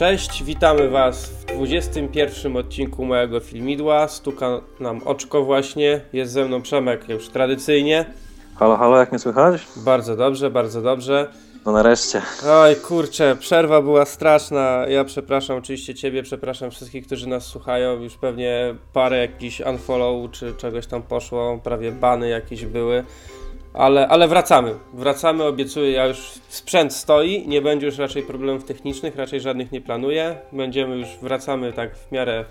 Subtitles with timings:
[0.00, 4.08] Cześć, witamy Was w 21 odcinku mojego filmidła.
[4.08, 6.00] Stuka nam oczko właśnie.
[6.12, 8.04] Jest ze mną Przemek już tradycyjnie.
[8.56, 9.62] Halo, halo, jak mnie słychać?
[9.76, 11.32] Bardzo dobrze, bardzo dobrze.
[11.66, 12.22] No nareszcie.
[12.48, 14.84] Oj, kurczę, przerwa była straszna.
[14.88, 18.02] Ja przepraszam oczywiście Ciebie, przepraszam wszystkich, którzy nas słuchają.
[18.02, 23.04] Już pewnie parę jakichś unfollow czy czegoś tam poszło, prawie bany jakieś były.
[23.74, 24.74] Ale, ale wracamy.
[24.94, 25.90] Wracamy, obiecuję.
[25.90, 26.18] Ja już
[26.48, 30.36] sprzęt stoi, nie będzie już raczej problemów technicznych, raczej żadnych nie planuję.
[30.52, 32.44] Będziemy już, wracamy tak w miarę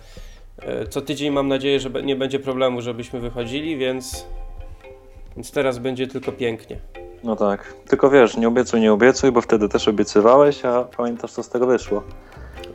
[0.61, 1.33] e, co tydzień.
[1.33, 4.25] Mam nadzieję, że nie będzie problemu, żebyśmy wychodzili, więc,
[5.35, 6.77] więc teraz będzie tylko pięknie.
[7.23, 7.73] No tak.
[7.87, 11.67] Tylko wiesz, nie obiecuj, nie obiecuj, bo wtedy też obiecywałeś, a pamiętasz, co z tego
[11.67, 12.03] wyszło.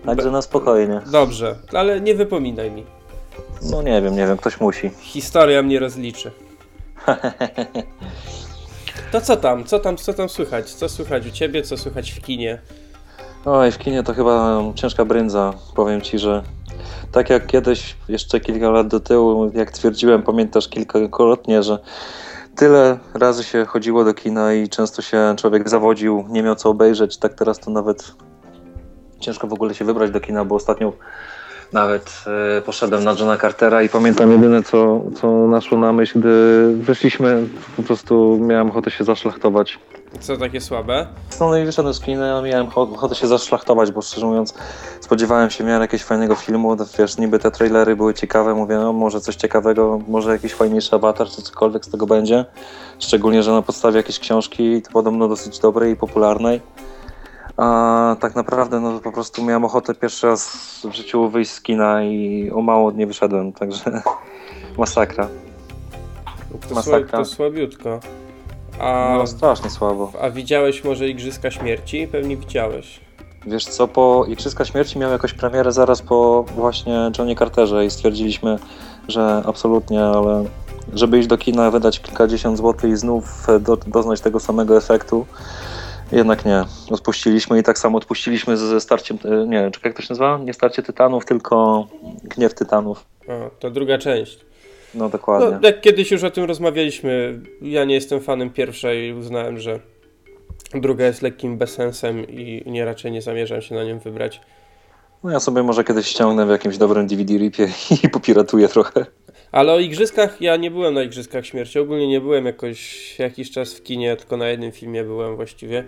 [0.06, 1.00] Także na spokojnie.
[1.12, 2.84] Dobrze, ale nie wypominaj mi.
[3.70, 4.90] No nie wiem, nie wiem, ktoś musi.
[5.00, 6.30] Historia mnie rozliczy.
[9.14, 9.64] To co tam?
[9.64, 10.70] Co tam, co tam słychać?
[10.70, 11.62] Co słychać u ciebie?
[11.62, 12.58] Co słychać w kinie?
[13.44, 15.52] Oj, w kinie to chyba ciężka brędza.
[15.74, 16.42] Powiem ci, że
[17.12, 21.78] tak jak kiedyś, jeszcze kilka lat do tyłu, jak twierdziłem, pamiętasz kilkakrotnie, że
[22.56, 27.16] tyle razy się chodziło do kina i często się człowiek zawodził, nie miał co obejrzeć,
[27.16, 28.14] tak teraz to nawet
[29.20, 30.92] ciężko w ogóle się wybrać do kina, bo ostatnio
[31.72, 32.24] nawet
[32.58, 37.46] e, poszedłem na Johna Cartera i pamiętam jedyne, co, co naszło na myśl, gdy wyszliśmy,
[37.76, 39.78] po prostu miałem ochotę się zaszlachtować.
[40.20, 41.06] Co takie słabe?
[41.40, 44.54] No i wyszedłem z kina, miałem ochotę się zaszlachtować, bo szczerze mówiąc
[45.00, 49.20] spodziewałem się miałem jakiegoś fajnego filmu, wiesz, niby te trailery były ciekawe, mówię, no może
[49.20, 52.44] coś ciekawego, może jakiś fajniejszy awatar, czy cokolwiek z tego będzie.
[52.98, 56.60] Szczególnie, że na podstawie jakiejś książki, to podobno dosyć dobrej i popularnej.
[57.56, 60.46] A tak naprawdę no po prostu miałem ochotę pierwszy raz
[60.84, 64.02] w życiu wyjść z kina i o mało nie wyszedłem, także
[64.78, 65.28] masakra.
[66.68, 67.18] To, masakra.
[67.18, 68.00] to słabiutko.
[68.78, 70.12] A, no strasznie słabo.
[70.22, 72.08] A widziałeś może Igrzyska Śmierci?
[72.12, 73.00] Pewnie widziałeś.
[73.46, 78.58] Wiesz co, po Igrzyska Śmierci miał jakąś premierę zaraz po właśnie Johnie Carterze i stwierdziliśmy,
[79.08, 80.44] że absolutnie, ale
[80.92, 85.26] żeby iść do kina, wydać kilkadziesiąt złotych i znów do, doznać tego samego efektu,
[86.12, 86.64] jednak nie.
[86.90, 90.38] Odpuściliśmy i tak samo odpuściliśmy ze starciem, e, nie czy jak to się nazywa?
[90.38, 91.86] Nie starcie tytanów, tylko
[92.24, 93.06] gniew tytanów.
[93.28, 94.40] O, to druga część.
[94.94, 95.58] No dokładnie.
[95.62, 99.80] No, jak kiedyś już o tym rozmawialiśmy, ja nie jestem fanem pierwszej i uznałem, że
[100.74, 104.40] druga jest lekkim bezsensem i nie raczej nie zamierzam się na nią wybrać.
[105.24, 107.68] No ja sobie może kiedyś ściągnę w jakimś dobrym DVD-ripie
[108.04, 109.06] i popiratuję trochę.
[109.54, 111.78] Ale o igrzyskach, ja nie byłem na Igrzyskach Śmierci.
[111.78, 115.84] Ogólnie nie byłem jakoś jakiś czas w kinie, tylko na jednym filmie byłem właściwie.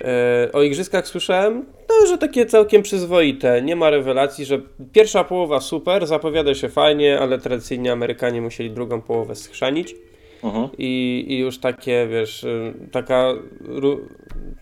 [0.00, 3.62] E, o Igrzyskach słyszałem, no, że takie całkiem przyzwoite.
[3.62, 4.60] Nie ma rewelacji, że
[4.92, 9.94] pierwsza połowa super, zapowiada się fajnie, ale tradycyjnie Amerykanie musieli drugą połowę schrzanić.
[10.42, 10.68] Mhm.
[10.78, 13.32] I, I już takie, wiesz, y, taka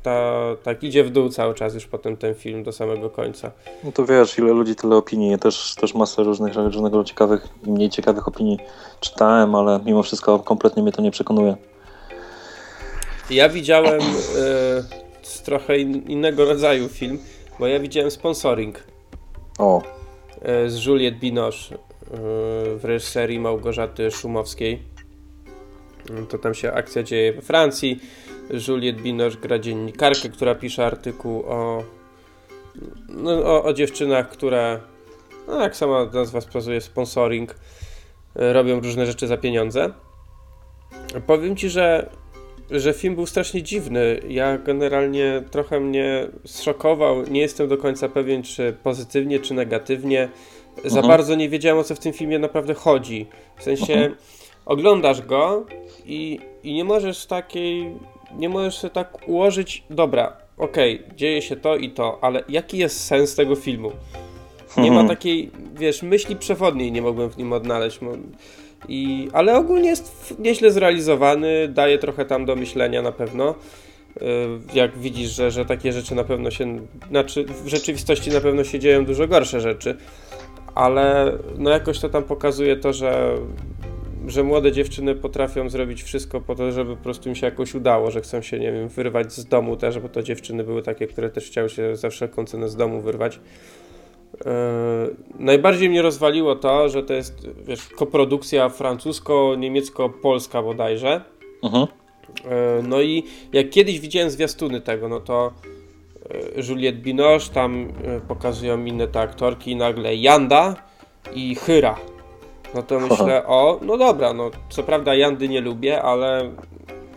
[0.02, 3.50] ta, tak idzie w dół cały czas już potem ten film do samego końca.
[3.84, 5.38] No to wiesz, ile ludzi, tyle opinii.
[5.38, 8.58] też, też masę różnych, różnego ciekawych i mniej ciekawych opinii
[9.00, 11.56] czytałem, ale mimo wszystko kompletnie mnie to nie przekonuje.
[13.30, 14.00] Ja widziałem
[15.22, 17.18] z trochę in, innego rodzaju film,
[17.58, 18.84] bo ja widziałem sponsoring.
[19.58, 19.82] O.
[20.42, 21.78] E, z Juliette Binoche e,
[22.76, 24.82] w reżyserii Małgorzaty Szumowskiej.
[26.28, 28.00] To tam się akcja dzieje we Francji
[28.68, 31.84] Juliette Binoche gra dziennikarkę, która pisze artykuł o,
[33.08, 34.80] no, o, o dziewczynach, które,
[35.48, 37.54] no, jak sama nazwa wskazuje, sponsoring,
[38.36, 39.92] e, robią różne rzeczy za pieniądze.
[41.26, 42.10] Powiem Ci, że,
[42.70, 44.20] że film był strasznie dziwny.
[44.28, 47.22] Ja generalnie trochę mnie zszokował.
[47.22, 50.28] Nie jestem do końca pewien, czy pozytywnie, czy negatywnie.
[50.84, 51.08] Za mhm.
[51.08, 53.26] bardzo nie wiedziałem, o co w tym filmie naprawdę chodzi.
[53.56, 54.14] W sensie, mhm.
[54.68, 55.66] Oglądasz go
[56.06, 57.92] i, i nie możesz takiej
[58.36, 62.78] nie możesz sobie tak ułożyć, dobra, okej, okay, dzieje się to i to, ale jaki
[62.78, 63.92] jest sens tego filmu?
[64.76, 65.08] Nie ma mhm.
[65.08, 68.00] takiej, wiesz, myśli przewodniej nie mogłem w nim odnaleźć.
[68.88, 73.54] I, ale ogólnie jest nieźle zrealizowany, daje trochę tam do myślenia na pewno.
[74.16, 74.24] Y,
[74.74, 76.78] jak widzisz, że, że takie rzeczy na pewno się,
[77.10, 79.96] znaczy w rzeczywistości na pewno się dzieją dużo gorsze rzeczy,
[80.74, 83.34] ale no jakoś to tam pokazuje to, że
[84.30, 88.10] że młode dziewczyny potrafią zrobić wszystko po to, żeby po prostu im się jakoś udało,
[88.10, 91.30] że chcą się, nie wiem, wyrwać z domu też, bo to dziewczyny były takie, które
[91.30, 93.40] też chciały się za wszelką cenę z domu wyrwać.
[94.34, 94.46] Yy,
[95.38, 101.20] najbardziej mnie rozwaliło to, że to jest, wiesz, koprodukcja francusko-niemiecko-polska bodajże.
[102.44, 102.50] Yy,
[102.88, 105.52] no i jak kiedyś widziałem zwiastuny tego, no to
[106.56, 107.92] yy, Juliette Binoche, tam
[108.28, 110.76] pokazują inne te aktorki, nagle Janda
[111.34, 111.96] i Hyra
[112.74, 116.50] no to myślę, o, no dobra, no co prawda Jandy nie lubię, ale,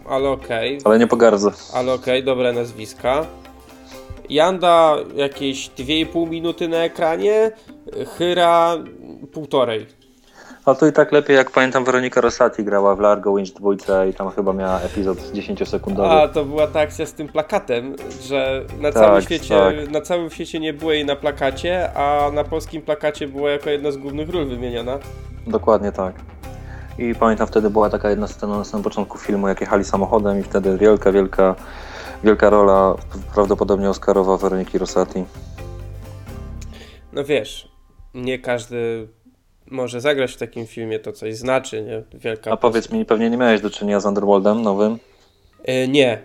[0.09, 0.77] ale okej.
[0.77, 0.85] Okay.
[0.85, 1.51] Ale nie pogardzę.
[1.73, 3.25] Ale okej, okay, dobre nazwiska.
[4.29, 7.51] Janda jakieś 2,5 minuty na ekranie,
[8.17, 8.77] Hyra
[9.33, 9.85] półtorej.
[10.65, 14.13] A to i tak lepiej, jak pamiętam, Weronika Rosati grała w Largo Winch 2 i
[14.13, 16.09] tam chyba miała epizod 10-sekundowy.
[16.09, 19.91] A, to była ta akcja z tym plakatem, że na tak, całym świecie tak.
[19.91, 23.91] na całym świecie nie było jej na plakacie, a na polskim plakacie była jako jedna
[23.91, 24.99] z głównych ról wymieniona.
[25.47, 26.15] Dokładnie tak.
[26.97, 30.43] I pamiętam wtedy była taka jedna scena na samym początku filmu, jak jechali samochodem i
[30.43, 31.55] wtedy wielka, wielka,
[32.23, 32.95] wielka rola,
[33.33, 35.23] prawdopodobnie Oscarowa Weroniki Rosati.
[37.13, 37.71] No wiesz,
[38.13, 39.07] nie każdy
[39.71, 42.19] może zagrać w takim filmie, to coś znaczy, nie?
[42.19, 44.97] Wielka A powiedz mi, pewnie nie miałeś do czynienia z Underworldem nowym?
[45.63, 46.21] E, nie.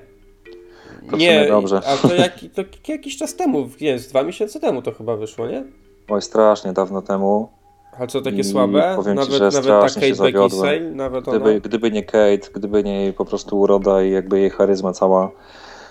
[1.11, 1.81] To nie, dobrze.
[1.87, 2.63] A to, jak, to
[2.93, 5.65] jakiś czas temu, nie, z dwa miesiące temu to chyba wyszło, nie?
[6.09, 7.56] Oj, strasznie dawno temu.
[8.01, 8.93] A co takie I słabe?
[8.97, 12.85] Powiem nawet, ci, że nawet ta Kate się Beckinsale, nawet gdyby, gdyby nie Kate, gdyby
[12.85, 15.31] nie jej po prostu uroda i jakby jej charyzma cała,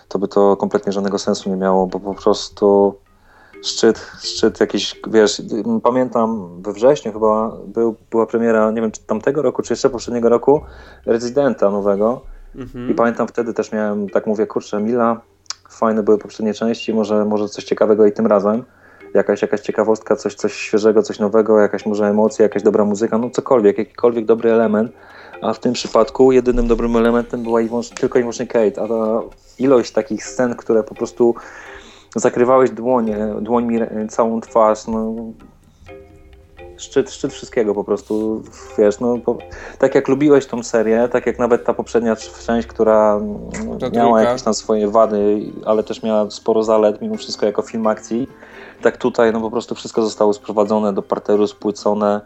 [0.08, 2.96] to by to kompletnie żadnego sensu nie miało, bo po prostu
[3.64, 5.42] szczyt, szczyt jakiś, wiesz,
[5.84, 10.30] pamiętam we wrześniu chyba był, była premiera, nie wiem czy tamtego roku, czy jeszcze poprzedniego
[10.30, 10.62] roku,
[11.06, 12.22] Rezydenta nowego.
[12.56, 12.92] Mhm.
[12.92, 15.22] i pamiętam wtedy też miałem, tak mówię, kurczę, Mila,
[15.70, 18.64] fajne były poprzednie części, może, może coś ciekawego i tym razem,
[19.16, 23.30] jakaś, jakaś ciekawostka, coś, coś świeżego, coś nowego, jakaś może emocja, jakaś dobra muzyka, no
[23.30, 24.92] cokolwiek, jakikolwiek dobry element,
[25.42, 27.70] a w tym przypadku jedynym dobrym elementem była i
[28.00, 29.22] tylko i wyłącznie Kate, a ta
[29.60, 31.36] ilość takich scen, które po prostu
[32.16, 33.80] zakrywałeś dłonie, dłońmi
[34.10, 35.16] całą twarz, no
[36.78, 38.44] szczyt, szczyt wszystkiego po prostu,
[38.78, 39.38] wiesz, no po,
[39.80, 42.16] tak jak lubiłeś tą serię, tak jak nawet ta poprzednia
[42.46, 43.20] część, która
[43.80, 47.88] ta miała jakieś tam swoje wady, ale też miała sporo zalet mimo wszystko jako film
[47.88, 48.28] akcji,
[48.86, 52.22] tak tutaj no po prostu wszystko zostało sprowadzone do parteru, spłycone,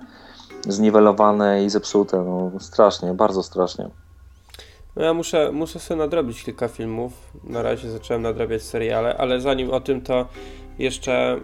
[0.68, 3.90] zniwelowane i zepsute, no strasznie, bardzo strasznie.
[4.96, 7.14] No ja muszę, muszę sobie nadrobić kilka filmów.
[7.44, 10.28] Na razie zacząłem nadrabiać seriale, ale zanim o tym to
[10.80, 11.40] jeszcze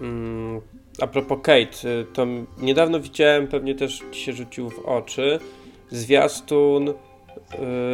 [0.00, 0.60] mm,
[1.00, 2.26] a propos Kate, y, to
[2.58, 5.38] niedawno widziałem, pewnie też ci się rzucił w oczy,
[5.90, 6.92] zwiastun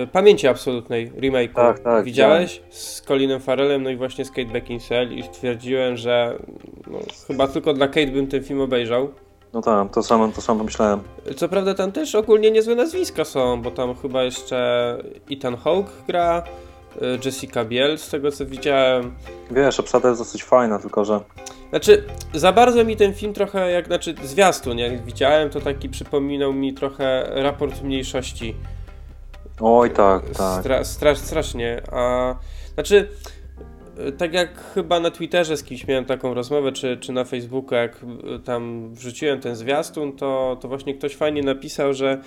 [0.04, 1.54] y, Pamięci Absolutnej remake'u.
[1.54, 2.04] Tak, tak.
[2.04, 2.58] Widziałeś?
[2.58, 2.74] Tak.
[2.74, 6.38] Z Colinem Farrellem, no i właśnie z Kate Beckinsale i stwierdziłem, że
[6.86, 9.08] no, chyba tylko dla Kate bym ten film obejrzał.
[9.52, 11.00] No tak, to samo, to samo myślałem.
[11.36, 14.98] Co prawda tam też ogólnie niezłe nazwiska są, bo tam chyba jeszcze
[15.30, 16.42] Ethan Hawke gra,
[16.96, 19.14] y, Jessica Biel, z tego co widziałem.
[19.50, 21.20] Wiesz, obsada jest dosyć fajna, tylko że...
[21.70, 22.04] Znaczy,
[22.34, 26.74] za bardzo mi ten film trochę, jak znaczy zwiastun, jak widziałem, to taki przypominał mi
[26.74, 28.54] trochę raport mniejszości.
[29.60, 30.60] Oj, tak, tak.
[30.60, 32.34] Stra, stra, strasznie, a...
[32.74, 33.08] Znaczy,
[34.18, 38.04] tak jak chyba na Twitterze z kimś miałem taką rozmowę, czy, czy na Facebooku, jak
[38.44, 42.22] tam wrzuciłem ten zwiastun, to, to właśnie ktoś fajnie napisał, że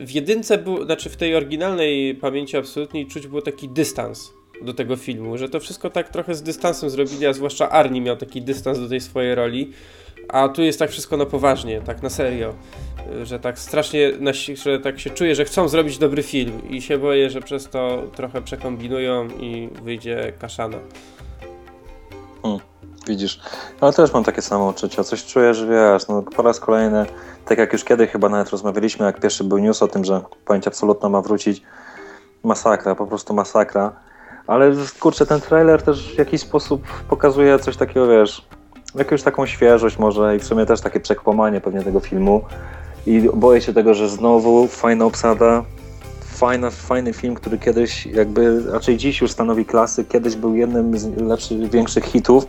[0.00, 4.96] w jedynce był, znaczy w tej oryginalnej pamięci absolutnej czuć było taki dystans do tego
[4.96, 8.78] filmu, że to wszystko tak trochę z dystansem zrobili, a zwłaszcza Arni miał taki dystans
[8.78, 9.72] do tej swojej roli,
[10.28, 12.54] a tu jest tak wszystko na poważnie, tak na serio,
[13.22, 14.12] że tak strasznie,
[14.54, 18.02] że tak się czuję, że chcą zrobić dobry film i się boję, że przez to
[18.16, 20.78] trochę przekombinują i wyjdzie kaszana.
[22.42, 22.60] Hmm,
[23.06, 23.40] widzisz,
[23.80, 27.06] ale też mam takie samo uczucia, coś czuję, że wiesz, no po raz kolejny,
[27.44, 30.68] tak jak już kiedyś chyba nawet rozmawialiśmy, jak pierwszy był news o tym, że pojęcie
[30.68, 31.62] absolutna ma wrócić,
[32.44, 33.92] masakra, po prostu masakra,
[34.46, 38.46] ale kurczę, ten trailer też w jakiś sposób pokazuje coś takiego, wiesz,
[38.94, 42.42] jakąś taką świeżość może i w sumie też takie przekłamanie pewnie tego filmu.
[43.06, 45.64] I boję się tego, że znowu fajna obsada,
[46.20, 51.16] fajna, fajny film, który kiedyś jakby, raczej dziś już stanowi klasy, kiedyś był jednym z
[51.16, 52.46] lepszych, większych hitów.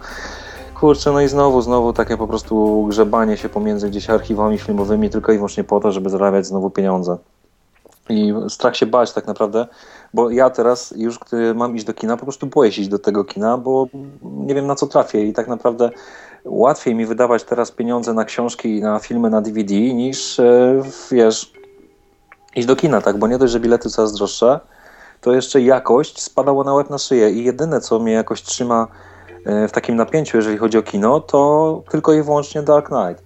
[0.79, 5.31] Kurczę, no i znowu, znowu takie po prostu grzebanie się pomiędzy gdzieś archiwami filmowymi tylko
[5.31, 7.17] i wyłącznie po to, żeby zarabiać znowu pieniądze.
[8.09, 9.67] I strach się bać tak naprawdę,
[10.13, 12.99] bo ja teraz już, gdy mam iść do kina, po prostu boję się iść do
[12.99, 13.87] tego kina, bo
[14.23, 15.89] nie wiem na co trafię i tak naprawdę
[16.45, 20.81] łatwiej mi wydawać teraz pieniądze na książki i na filmy na DVD niż, e,
[21.11, 21.51] wiesz,
[22.55, 23.17] iść do kina, tak?
[23.17, 24.59] Bo nie dość, że bilety coraz droższe,
[25.21, 28.87] to jeszcze jakość spadała na łeb na szyję i jedyne, co mnie jakoś trzyma
[29.45, 33.23] e, w takim napięciu, jeżeli chodzi o kino, to tylko i wyłącznie Dark Knight.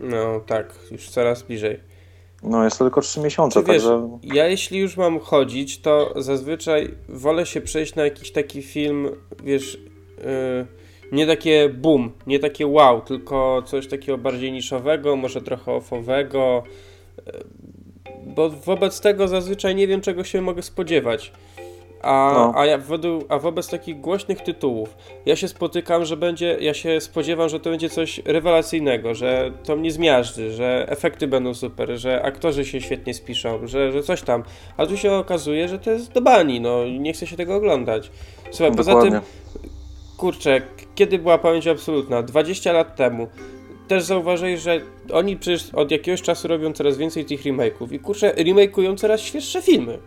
[0.00, 1.80] No tak, już coraz bliżej.
[2.42, 4.18] No jest to tylko 3 miesiące, wiesz, także...
[4.22, 9.08] Ja jeśli już mam chodzić, to zazwyczaj wolę się przejść na jakiś taki film,
[9.44, 9.78] wiesz...
[10.18, 10.79] Yy
[11.12, 16.62] nie takie boom, nie takie wow, tylko coś takiego bardziej niszowego, może trochę ofowego,
[17.26, 17.32] e,
[18.26, 21.32] bo wobec tego zazwyczaj nie wiem, czego się mogę spodziewać.
[22.02, 22.52] A, no.
[22.56, 27.00] a, ja według, a wobec takich głośnych tytułów ja się spotykam, że będzie, ja się
[27.00, 32.22] spodziewam, że to będzie coś rewelacyjnego, że to mnie zmiażdży, że efekty będą super, że
[32.22, 34.44] aktorzy się świetnie spiszą, że, że coś tam.
[34.76, 38.10] A tu się okazuje, że to jest do bani, no nie chce się tego oglądać.
[38.50, 39.20] Słuchaj, poza tym
[40.16, 40.62] kurczę,
[40.94, 42.22] kiedy była pamięć absolutna?
[42.22, 43.28] 20 lat temu.
[43.88, 44.80] Też zauważyli, że
[45.12, 49.62] oni przecież od jakiegoś czasu robią coraz więcej tych remake'ów i kurczę, remake'ują coraz świeższe
[49.62, 49.98] filmy.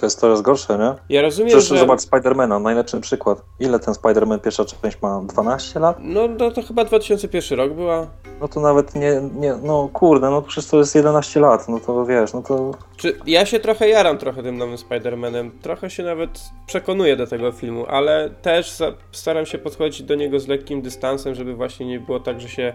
[0.00, 1.16] To jest coraz gorsze, nie?
[1.16, 1.78] Ja rozumiem, Przecież że...
[1.78, 3.42] zobacz Spidermana, najlepszy przykład.
[3.60, 5.22] Ile ten Spider-Man pierwsza część ma?
[5.26, 5.96] 12 lat?
[6.00, 8.06] No, no to chyba 2001 rok była.
[8.40, 12.06] No to nawet nie, nie, no kurde, no przecież to jest 11 lat, no to
[12.06, 12.70] wiesz, no to...
[12.96, 17.52] Czy ja się trochę jaram trochę tym nowym Spider-Manem, trochę się nawet przekonuję do tego
[17.52, 18.76] filmu, ale też
[19.12, 22.72] staram się podchodzić do niego z lekkim dystansem, żeby właśnie nie było tak, że się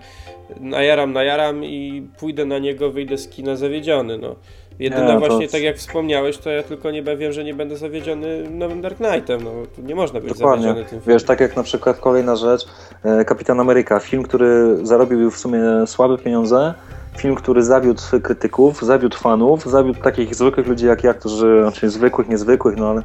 [0.59, 4.35] najaram, najaram i pójdę na niego, wyjdę z kina zawiedziony, no.
[4.79, 7.77] Jedyne Nie, to- właśnie, tak jak wspomniałeś, to ja tylko nie wiem, że nie będę
[7.77, 10.63] zawiedziony nowym Dark Knightem, no tu nie można być Dokładnie.
[10.63, 11.15] zawiedziony tym filmem.
[11.15, 12.65] Wiesz, tak jak na przykład kolejna rzecz,
[13.03, 16.73] e, Kapitan Ameryka, film, który zarobił w sumie słabe pieniądze,
[17.17, 22.29] film, który zawiódł krytyków, zawiódł fanów, zawiódł takich zwykłych ludzi jak ja, którzy, znaczy zwykłych,
[22.29, 23.01] niezwykłych, no ale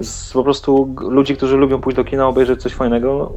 [0.00, 3.32] z, po prostu ludzi, którzy lubią pójść do kina, obejrzeć coś fajnego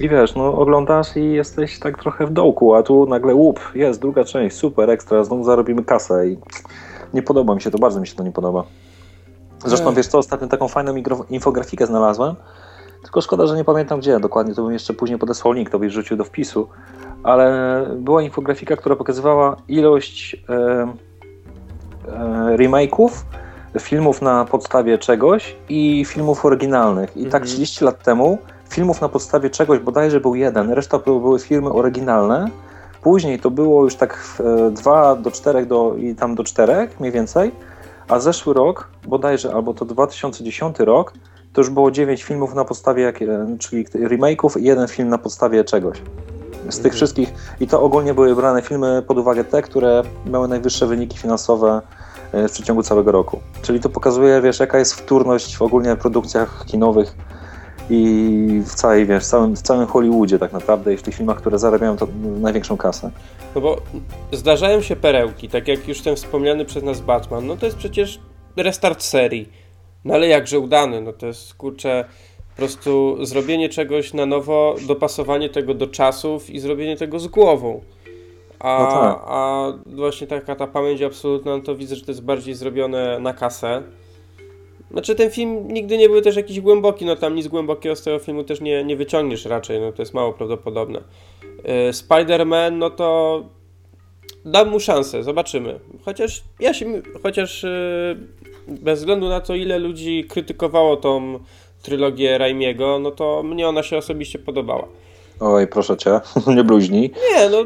[0.00, 4.00] i wiesz, no oglądasz i jesteś tak trochę w dołku, a tu nagle łup, jest
[4.00, 6.36] druga część, super, ekstra, znowu zarobimy kasę i
[7.14, 8.64] nie podoba mi się to, bardzo mi się to nie podoba.
[9.66, 10.94] Zresztą wiesz co, ostatnio taką fajną
[11.30, 12.34] infografikę znalazłem,
[13.02, 15.92] tylko szkoda, że nie pamiętam gdzie dokładnie, to bym jeszcze później podesłał link, to byś
[15.92, 16.68] rzucił do wpisu,
[17.22, 20.54] ale była infografika, która pokazywała ilość e,
[22.08, 23.10] e, remake'ów,
[23.80, 27.16] filmów na podstawie czegoś i filmów oryginalnych.
[27.16, 27.44] I tak Mhm.
[27.44, 28.38] 30 lat temu
[28.70, 32.50] filmów na podstawie czegoś bodajże był jeden, reszta to były filmy oryginalne.
[33.02, 34.40] Później to było już tak
[34.70, 37.52] 2 do 4 do, i tam do 4 mniej więcej,
[38.08, 41.12] a zeszły rok, bodajże albo to 2010 rok,
[41.52, 45.64] to już było 9 filmów na podstawie, e, czyli remake'ów i jeden film na podstawie
[45.64, 45.98] czegoś.
[46.68, 46.94] Z tych Mhm.
[46.94, 51.80] wszystkich, i to ogólnie były brane filmy pod uwagę te, które miały najwyższe wyniki finansowe
[52.32, 53.40] e, w przeciągu całego roku.
[53.62, 57.16] Czyli to pokazuje, wiesz, jaka jest wtórność w ogólnie produkcjach kinowych
[57.90, 61.36] i w całej, wiesz, w całym, w całym Hollywoodzie tak naprawdę i w tych filmach,
[61.36, 62.08] które zarabiają to
[62.40, 63.10] największą kasę.
[63.54, 63.76] No bo
[64.32, 68.20] zdarzają się perełki, tak jak już ten wspomniany przez nas Batman, no to jest przecież
[68.56, 69.48] restart serii.
[70.04, 72.04] No ale jakże udany, no to jest kurczę
[72.50, 77.80] po prostu zrobienie czegoś na nowo, dopasowanie tego do czasów i zrobienie tego z głową.
[78.58, 79.22] A, No tak.
[79.26, 83.32] a właśnie taka ta pamięć absolutna, no to widzę, że to jest bardziej zrobione na
[83.32, 83.82] kasę.
[84.90, 88.18] Znaczy ten film nigdy nie był też jakiś głęboki, no tam nic głębokiego z tego
[88.18, 90.98] filmu też nie, nie wyciągniesz raczej, no to jest mało prawdopodobne.
[90.98, 93.42] Y, Spider-Man, no to
[94.44, 95.80] dam mu szansę, zobaczymy.
[96.04, 98.16] Chociaż ja się, chociaż y,
[98.68, 101.38] bez względu na to, ile ludzi krytykowało tą
[101.82, 104.88] trylogię Raimiego, no to mnie ona się osobiście podobała.
[105.40, 106.20] Oj, proszę cię,
[106.56, 107.10] nie bluźnij.
[107.32, 107.64] Nie, no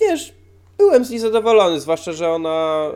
[0.00, 0.32] wiesz,
[0.80, 2.86] byłem z niej zadowolony, zwłaszcza, że ona.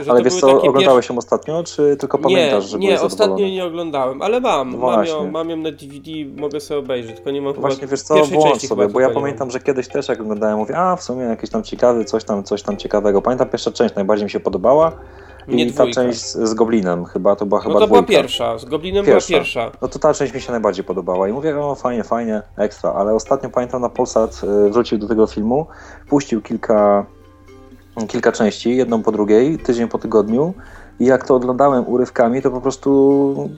[0.00, 2.86] y, Że Ale to wiesz co, oglądałeś ją ostatnio, czy tylko pamiętasz, nie, że nie,
[2.86, 3.52] byłeś ostatnio zadowolony?
[3.54, 4.70] nie oglądałem, ale mam.
[4.70, 8.02] No mam, ją, mam ją na DVD, mogę sobie obejrzeć, tylko nie mam Właśnie wiesz
[8.02, 11.24] co, włącz sobie, bo ja pamiętam, że kiedyś też jak oglądałem, mówię, a w sumie
[11.24, 13.22] jakiś tam ciekawy, coś tam, coś tam ciekawego.
[13.22, 14.92] Pamiętam pierwsza część najbardziej mi się podobała
[15.46, 16.02] Mnie i ta dwójka.
[16.02, 18.22] część z, Goblinem chyba, to była No chyba to była dwójka.
[18.22, 19.28] pierwsza, z Goblinem Pierwsza.
[19.28, 19.70] była pierwsza.
[19.82, 23.14] No to ta część mi się najbardziej podobała i mówię, o fajnie, fajnie, ekstra, ale
[23.14, 25.66] ostatnio pamiętam na Polsat y, wrócił do tego filmu,
[26.08, 27.06] puścił kilka,
[28.08, 30.54] kilka części, jedną po drugiej, tydzień po tygodniu
[31.00, 33.50] i jak to oglądałem urywkami, to po prostu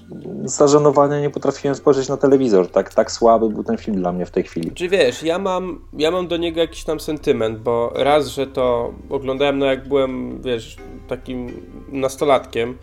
[0.44, 4.30] z nie potrafiłem spojrzeć na telewizor, tak, tak słaby był ten film dla mnie w
[4.30, 4.70] tej chwili.
[4.70, 8.94] Czy wiesz, ja mam, ja mam do niego jakiś tam sentyment, bo raz, że to
[9.10, 10.76] oglądałem, no jak byłem, wiesz,
[11.08, 11.52] takim
[11.88, 12.78] nastolatkiem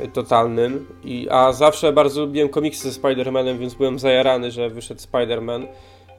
[0.00, 5.00] y, totalnym, i, a zawsze bardzo lubiłem komiksy ze Spider-Manem, więc byłem zajarany, że wyszedł
[5.00, 5.66] Spider-Man.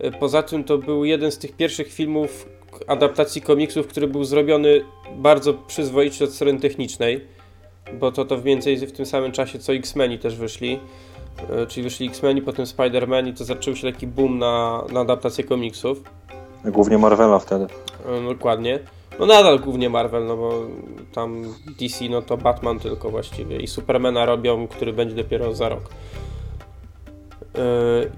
[0.04, 2.46] Y, Poza tym to był jeden z tych pierwszych filmów
[2.88, 4.82] adaptacji komiksów, który był zrobiony
[5.16, 7.22] bardzo przyzwoicie od strony technicznej,
[7.94, 10.80] bo to to mniej więcej w tym samym czasie co X-Meni też wyszli.
[11.50, 15.44] E, Czyli wyszli X-Meni, potem Spider-Man i to zaczął się taki boom na, na adaptację
[15.44, 16.04] komiksów.
[16.66, 17.68] Głównie Marvela wtedy.
[18.06, 18.80] E, no, Dokładnie.
[19.20, 20.64] No nadal głównie Marvel, no bo
[21.14, 21.44] tam
[21.80, 25.90] DC no to Batman tylko właściwie i Supermana robią, który będzie dopiero za rok.
[27.58, 27.62] E,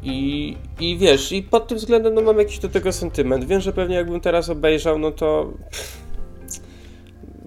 [0.03, 3.45] I, I wiesz, i pod tym względem no mam jakiś do tego sentyment.
[3.45, 5.53] Wiem, że pewnie jakbym teraz obejrzał, no to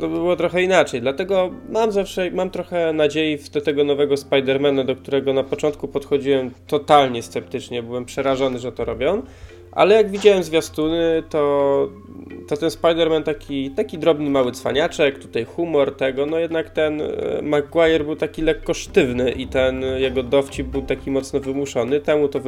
[0.01, 1.01] to by było trochę inaczej.
[1.01, 5.89] Dlatego mam zawsze, mam trochę nadziei w do tego nowego Spidermana, do którego na początku
[5.89, 9.23] podchodziłem totalnie sceptycznie, byłem przerażony, że to robią.
[9.73, 11.89] Ale jak widziałem zwiastuny, to,
[12.49, 17.07] to ten Spider-Man taki, taki drobny mały cwaniaczek, tutaj humor tego, no jednak ten e,
[17.43, 22.01] Maguire był taki lekko sztywny i ten jego dowcip był taki mocno wymuszony.
[22.01, 22.41] Temu to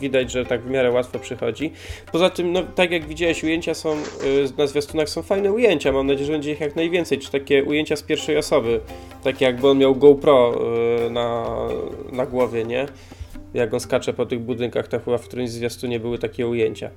[0.00, 1.72] widać, że tak w miarę łatwo przychodzi.
[2.12, 6.06] Poza tym, no tak jak widziałeś, ujęcia są, y, na zwiastunach są fajne ujęcia, mam
[6.06, 8.80] nadzieję, że będzie ich jak najwięcej, czy takie ujęcia z pierwszej osoby,
[9.24, 10.54] takie jakby on miał GoPro
[11.06, 11.46] y, na,
[12.12, 12.86] na głowie, nie?
[13.54, 16.90] Jak on skacze po tych budynkach, to chyba w którymś zwiastunie były takie ujęcia.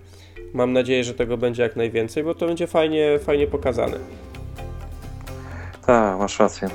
[0.53, 3.97] Mam nadzieję, że tego będzie jak najwięcej, bo to będzie fajnie, fajnie pokazane.
[5.85, 6.69] Tak, masz rację.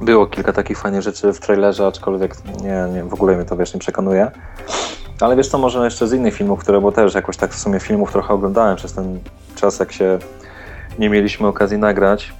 [0.00, 3.74] Było kilka takich fajnych rzeczy w trailerze, aczkolwiek nie, nie, w ogóle mnie to wiesz,
[3.74, 4.30] nie przekonuje.
[5.20, 7.80] Ale wiesz co, może jeszcze z innych filmów, które, bo też jakoś tak w sumie
[7.80, 9.18] filmów trochę oglądałem przez ten
[9.56, 10.18] czas, jak się
[10.98, 12.32] nie mieliśmy okazji nagrać.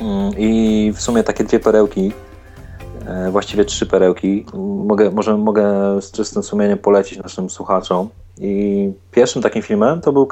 [0.00, 2.12] Mm, I w sumie takie dwie perełki,
[3.30, 4.46] właściwie trzy perełki,
[4.86, 5.64] mogę, może mogę
[6.02, 8.08] z czystym sumieniem polecić naszym słuchaczom.
[8.38, 10.26] I pierwszym takim filmem to był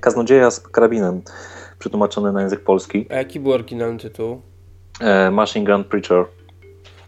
[0.00, 1.22] Kaznodzieja z karabinem,
[1.78, 3.06] przetłumaczony na język polski.
[3.10, 4.40] A jaki był oryginalny tytuł?
[5.00, 6.24] E, Machine Gun Preacher.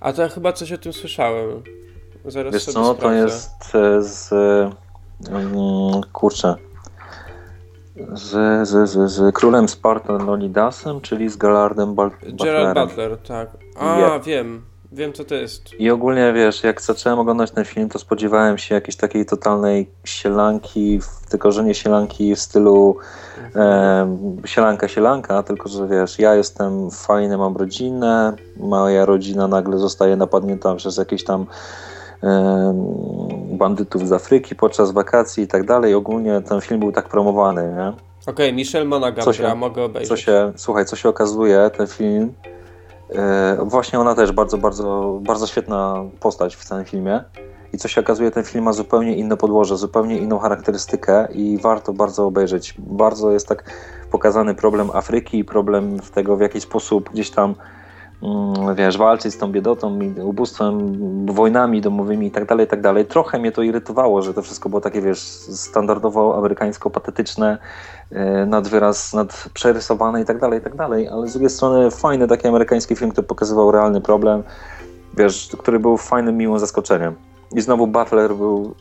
[0.01, 1.63] A to ja chyba coś o tym słyszałem.
[2.25, 3.17] Zaraz Wiesz co, to sprawdzę.
[3.19, 4.33] jest e, z...
[5.31, 6.55] mm, kurczę.
[8.13, 12.89] Z, z, z, z królem Spartan Leonidasem, czyli z Galardem Bal- Gerald Butlerem.
[12.89, 13.49] Butler, tak.
[13.79, 14.25] A, Yep.
[14.25, 14.63] wiem.
[14.93, 15.81] Wiem, co to jest.
[15.81, 21.01] I ogólnie wiesz, jak zacząłem oglądać ten film, to spodziewałem się jakiejś takiej totalnej sielanki,
[21.29, 22.97] tylko że nie sielanki w stylu
[23.57, 30.17] e, sielanka, sielanka, tylko że wiesz, ja jestem fajny, mam rodzinę, moja rodzina nagle zostaje
[30.17, 31.47] napadnięta przez jakieś tam
[33.53, 35.95] bandytów z Afryki podczas wakacji i tak dalej.
[35.95, 37.93] Ogólnie ten film był tak promowany, nie?
[38.33, 40.09] Okej, Michel Monaghan, Co się- ja mogę obejrzeć.
[40.09, 42.33] Co się, słuchaj, co się okazuje, ten film,
[43.65, 47.25] właśnie ona też bardzo, bardzo, bardzo świetna postać w całym filmie.
[47.73, 51.93] I co się okazuje, ten film ma zupełnie inne podłoże, zupełnie inną charakterystykę i warto
[51.93, 52.75] bardzo obejrzeć.
[52.79, 53.71] Bardzo jest tak
[54.11, 57.55] pokazany problem Afryki, problem tego, w jaki sposób gdzieś tam
[58.75, 63.07] wiesz, walczyć z tą biedotą, ubóstwem, wojnami domowymi i tak dalej, tak dalej.
[63.07, 65.19] Trochę mnie to irytowało, że to wszystko było takie, wiesz,
[65.51, 67.59] standardowo amerykańsko-patetyczne,
[68.11, 71.91] e, nad wyraz, nad przerysowane i tak dalej, i tak dalej, ale z drugiej strony
[71.91, 74.43] fajny taki amerykański film, który pokazywał realny problem,
[75.17, 77.15] wiesz, który był fajnym, miłym zaskoczeniem.
[77.53, 78.75] I znowu Butler był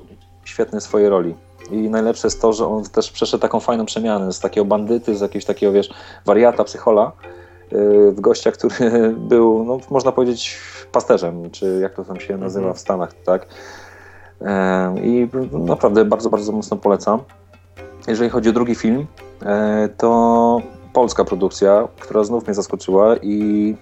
[0.43, 1.35] świetny w swojej roli.
[1.71, 5.21] I najlepsze jest to, że on też przeszedł taką fajną przemianę z takiego bandyty, z
[5.21, 5.89] jakiegoś takiego, wiesz,
[6.25, 7.11] wariata, psychola,
[8.11, 8.75] w gościa, który
[9.29, 10.57] był, no, można powiedzieć,
[10.91, 12.75] pasterzem, czy jak to tam się nazywa Mhm.
[12.75, 13.45] w Stanach, tak?
[15.03, 17.19] I naprawdę bardzo, bardzo mocno polecam.
[18.07, 19.05] Jeżeli chodzi o drugi film,
[19.41, 19.47] yy,
[19.97, 20.61] to
[20.93, 23.75] polska produkcja, która znów mnie zaskoczyła i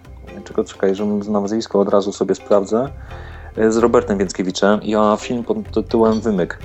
[0.43, 2.89] czekaj, czekaj, żebym nazwisko od razu sobie sprawdzę,
[3.57, 6.59] yy, z Robertem Więckiewiczem i a film pod tytułem Wymyk.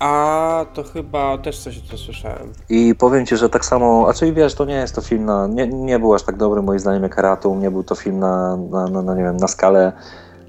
[0.00, 2.52] A, to chyba też coś o tym słyszałem.
[2.68, 5.46] I powiem ci, że tak samo, a czyli wiesz, to nie jest to film na,
[5.46, 8.56] nie, nie był aż tak dobry moim zdaniem jak Aratum, nie był to film na,
[8.56, 9.92] na, na, na nie wiem, na skalę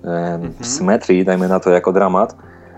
[0.03, 2.35] em, symetrii, dajmy na to jako dramat,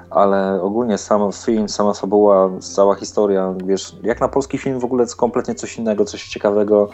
[0.10, 5.06] ale ogólnie sam film, sama fabuła, cała historia, wiesz, jak na polski film w ogóle
[5.18, 6.90] kompletnie coś innego, coś ciekawego,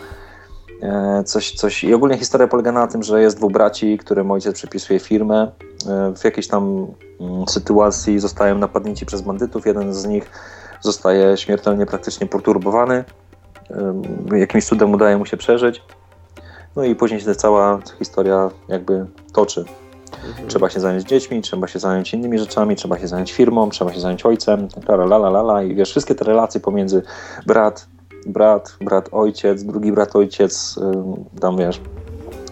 [0.81, 4.55] e, coś, coś i ogólnie historia polega na tym, że jest dwóch braci, którym ojciec
[4.55, 5.68] przypisuje firmę, e,
[6.15, 6.87] w jakiejś tam
[7.19, 10.31] mm, sytuacji zostają napadnięci przez bandytów, jeden z nich
[10.81, 13.03] zostaje śmiertelnie praktycznie perturbowany.
[13.71, 15.83] Ym, Jakimś cudem udaje mu się przeżyć.
[16.75, 19.65] No i później się cała historia jakby toczy.
[20.27, 20.47] Mhm.
[20.47, 23.99] Trzeba się zająć dziećmi, trzeba się zająć innymi rzeczami, trzeba się zająć firmą, trzeba się
[23.99, 27.01] zająć ojcem, la i wiesz, wszystkie te relacje pomiędzy
[27.45, 27.87] brat,
[28.25, 30.79] brat, brat, ojciec, drugi brat, ojciec,
[31.41, 31.81] tam wiesz,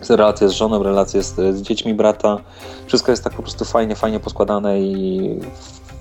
[0.09, 2.37] relacje z żoną, relacje z, z dziećmi brata,
[2.85, 5.39] wszystko jest tak po prostu fajnie, fajnie poskładane i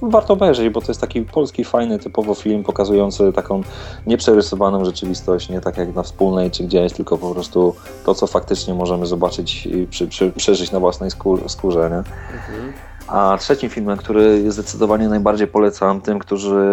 [0.03, 3.61] warto obejrzeć, bo to jest taki polski, fajny, typowo film pokazujący taką
[4.07, 8.75] nieprzerysowaną rzeczywistość, nie tak jak na wspólnej czy gdzieś, tylko po prostu to, co faktycznie
[8.75, 11.91] możemy zobaczyć i przy, przy, przeżyć na własnej skór, skórze.
[11.91, 11.97] Nie?
[12.37, 12.73] Mhm.
[13.07, 16.65] A trzecim filmem, który zdecydowanie najbardziej polecam tym, którzy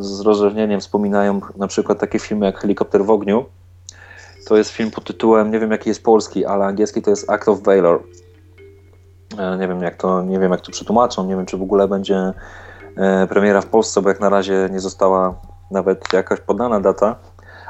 [0.00, 3.44] z rozrzewnieniem wspominają na przykład takie filmy jak Helikopter w ogniu,
[4.46, 7.48] to jest film pod tytułem, nie wiem jaki jest polski, ale angielski to jest Act
[7.48, 8.02] of Valor.
[9.38, 11.88] E, Nie wiem jak to, nie wiem jak to przetłumaczą, nie wiem czy w ogóle
[11.88, 12.32] będzie
[12.96, 15.34] e, premiera w Polsce, bo jak na razie nie została
[15.70, 17.16] nawet jakaś podana data,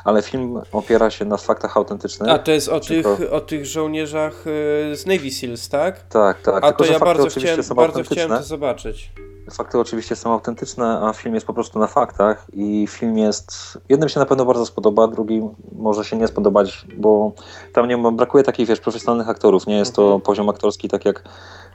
[0.04, 2.30] ale film opiera się na faktach autentycznych.
[2.30, 6.02] A to jest o tych, o tych żołnierzach y, z Navy Seals, tak?
[6.02, 6.64] Tak, tak.
[6.64, 9.12] A tylko, to ja bardzo chciałem, bardzo chciałem to zobaczyć.
[9.50, 14.08] Fakty oczywiście są autentyczne, a film jest po prostu na faktach i film jest, jednym
[14.08, 17.32] się na pewno bardzo spodoba, drugim może się nie spodobać, bo
[17.72, 20.20] tam nie ma, brakuje takich, wiesz, profesjonalnych aktorów, nie jest to Mhm.
[20.20, 21.24] poziom aktorski tak jak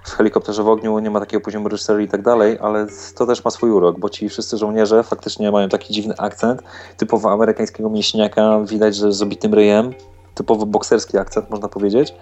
[0.03, 3.45] w Helikopterze w ogniu, nie ma takiego poziomu reżyserii i tak dalej, ale to też
[3.45, 6.62] ma swój urok, bo ci wszyscy żołnierze faktycznie mają taki dziwny akcent,
[6.97, 9.93] typowo amerykańskiego mięśniaka, widać, że z obitym ryjem,
[10.36, 12.13] typowo bokserski akcent, można powiedzieć.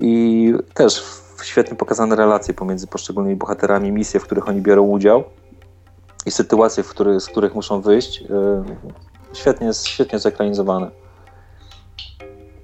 [0.00, 1.02] I też
[1.42, 5.24] świetnie pokazane relacje pomiędzy poszczególnymi bohaterami, misje, w których oni biorą udział
[6.26, 8.20] i sytuacje, w których, z których muszą wyjść.
[8.20, 8.28] Yy,
[9.32, 10.90] Świetnie świetnie zekranizowane.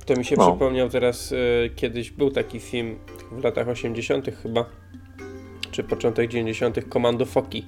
[0.07, 0.51] To mi się No.
[0.51, 2.99] przypomniał teraz, y, kiedyś był taki film
[3.33, 4.27] w latach 80.
[4.43, 4.65] chyba.
[5.71, 6.89] czy początek 90.
[6.89, 7.67] Komando Foki.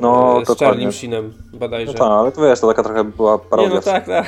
[0.00, 1.92] No, e, z Charlie Sheenem bodajże.
[1.92, 3.68] No tak, ale to wiesz, to taka trochę była parodia.
[3.68, 4.26] Nie, no tak, tak.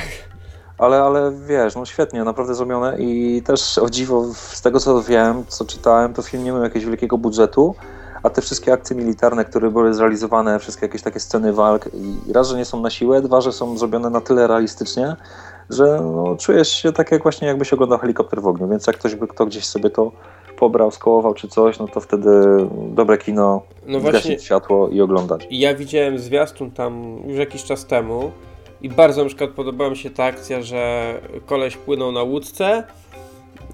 [0.81, 5.45] Ale, ale wiesz, no świetnie, naprawdę zrobione i też o dziwo, z tego co wiem,
[5.49, 7.75] co czytałem, to film nie miał jakiegoś wielkiego budżetu,
[8.23, 11.88] a te wszystkie akcje militarne, które były zrealizowane, wszystkie jakieś takie sceny walk,
[12.29, 15.16] i raz, że nie są na siłę, dwa, że są zrobione na tyle realistycznie,
[15.71, 19.14] że no, czujesz się tak jak właśnie jakbyś oglądał helikopter w ogniu, więc jak ktoś
[19.14, 20.12] by kto gdzieś sobie to
[20.59, 22.31] pobrał, skołował czy coś, no to wtedy
[22.88, 25.47] dobre kino, no właśnie, światło i oglądać.
[25.51, 28.31] Ja widziałem zwiastun tam już jakiś czas temu
[28.83, 31.14] i bardzo na przykład podobała mi się ta akcja, że
[31.47, 32.85] koleś płynął na łódce,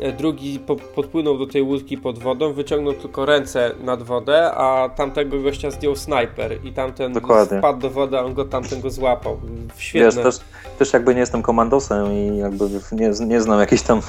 [0.01, 4.89] E, drugi po, podpłynął do tej łódki pod wodą, wyciągnął tylko ręce nad wodę, a
[4.89, 7.59] tamtego gościa zdjął snajper i tamten Dokładnie.
[7.59, 9.37] wpadł do wody, a on go tamten go złapał.
[9.77, 10.23] Świetne.
[10.23, 10.45] Wiesz, też,
[10.79, 14.01] też jakby nie jestem komandosem i jakby nie, nie znam jakiejś tam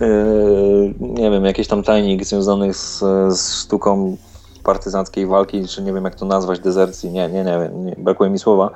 [0.00, 2.98] yy, nie wiem, jakiś tam tajnik związanych z,
[3.38, 4.16] z sztuką
[4.64, 8.38] partyzanckiej walki, czy nie wiem jak to nazwać, dezercji, nie, nie, nie nie, brakuje mi
[8.38, 8.70] słowa.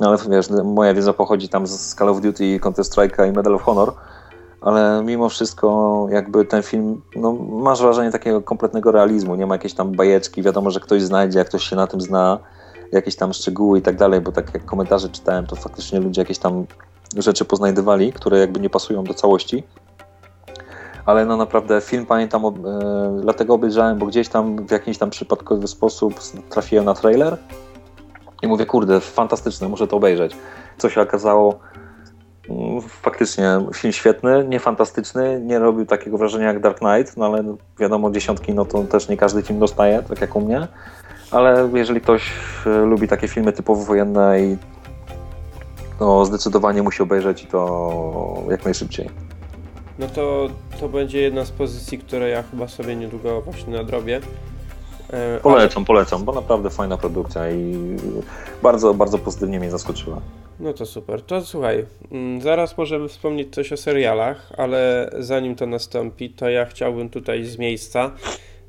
[0.00, 3.54] No ale wiesz, moja wiedza pochodzi tam z Call of Duty, Counter Strike'a i Medal
[3.54, 3.92] of Honor
[4.64, 9.74] ale mimo wszystko jakby ten film, no masz wrażenie takiego kompletnego realizmu, nie ma jakiejś
[9.74, 12.38] tam bajeczki, wiadomo, że ktoś znajdzie, jak ktoś się na tym zna,
[12.92, 16.38] jakieś tam szczegóły i tak dalej, bo tak jak komentarze czytałem, to faktycznie ludzie jakieś
[16.38, 16.66] tam
[17.16, 19.64] rzeczy poznajdywali, które jakby nie pasują do całości.
[21.06, 22.52] Ale no naprawdę film pamiętam, e,
[23.22, 26.14] dlatego obejrzałem, bo gdzieś tam w jakiś tam przypadkowy sposób
[26.50, 27.38] trafiłem na trailer
[28.44, 30.36] i mówię, kurde, fantastyczne, muszę to obejrzeć.
[30.78, 31.58] Co się okazało,
[32.88, 38.10] faktycznie film świetny, nie fantastyczny, nie robił takiego wrażenia jak Dark Knight, no ale wiadomo,
[38.10, 40.68] dziesiątki, no to też nie każdy film dostaje, tak jak u mnie,
[41.30, 42.32] ale jeżeli ktoś
[42.66, 44.56] e, lubi takie filmy typowo wojenne i
[46.00, 49.10] no zdecydowanie musi obejrzeć i to jak najszybciej.
[49.98, 50.48] No to,
[50.80, 54.20] to będzie jedna z pozycji, które ja chyba sobie niedługo właśnie nadrobię.
[55.14, 55.86] E, polecam, ale...
[55.86, 57.76] polecam, bo naprawdę fajna produkcja i
[58.62, 60.20] bardzo, bardzo pozytywnie mnie zaskoczyła.
[60.60, 61.22] No to super.
[61.22, 66.64] To słuchaj, mm, zaraz możemy wspomnieć coś o serialach, ale zanim to nastąpi, to ja
[66.64, 68.10] chciałbym tutaj z miejsca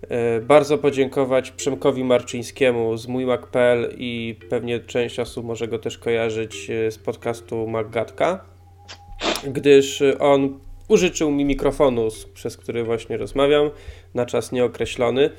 [0.09, 6.69] e, bardzo podziękować Przemkowi Marczyńskiemu z mójmak.pl i pewnie część osób może go też kojarzyć
[6.69, 8.45] e, z podcastu Maggatka,
[9.43, 13.69] gdyż on użyczył mi mikrofonu, przez który właśnie rozmawiam,
[14.13, 15.29] na czas nieokreślony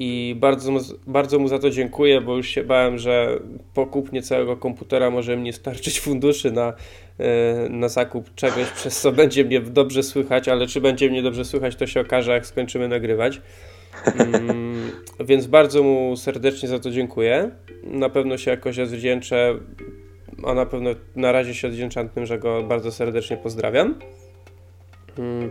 [0.00, 0.72] i bardzo,
[1.06, 3.40] bardzo mu za to dziękuję, bo już się bałem, że
[3.74, 6.72] po kupnie całego komputera może mnie starczyć funduszy na,
[7.18, 11.44] e, na zakup czegoś, przez co będzie mnie dobrze słychać, ale czy będzie mnie dobrze
[11.44, 13.40] słychać, to się okaże, jak skończymy nagrywać.
[14.16, 17.50] Mm, więc bardzo mu serdecznie za to dziękuję.
[17.82, 19.54] Na pewno się jakoś odwdzięczę,
[20.46, 23.94] a na pewno na razie się odwdzięczam tym, że go bardzo serdecznie pozdrawiam.
[25.18, 25.50] Mm.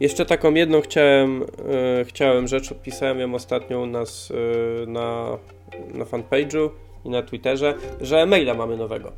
[0.00, 4.32] Jeszcze taką jedną chciałem, e, chciałem rzecz, pisałem ją ostatnio u nas
[4.84, 5.38] e, na,
[5.94, 6.70] na fanpage'u
[7.04, 9.12] i na Twitterze, że maila mamy nowego.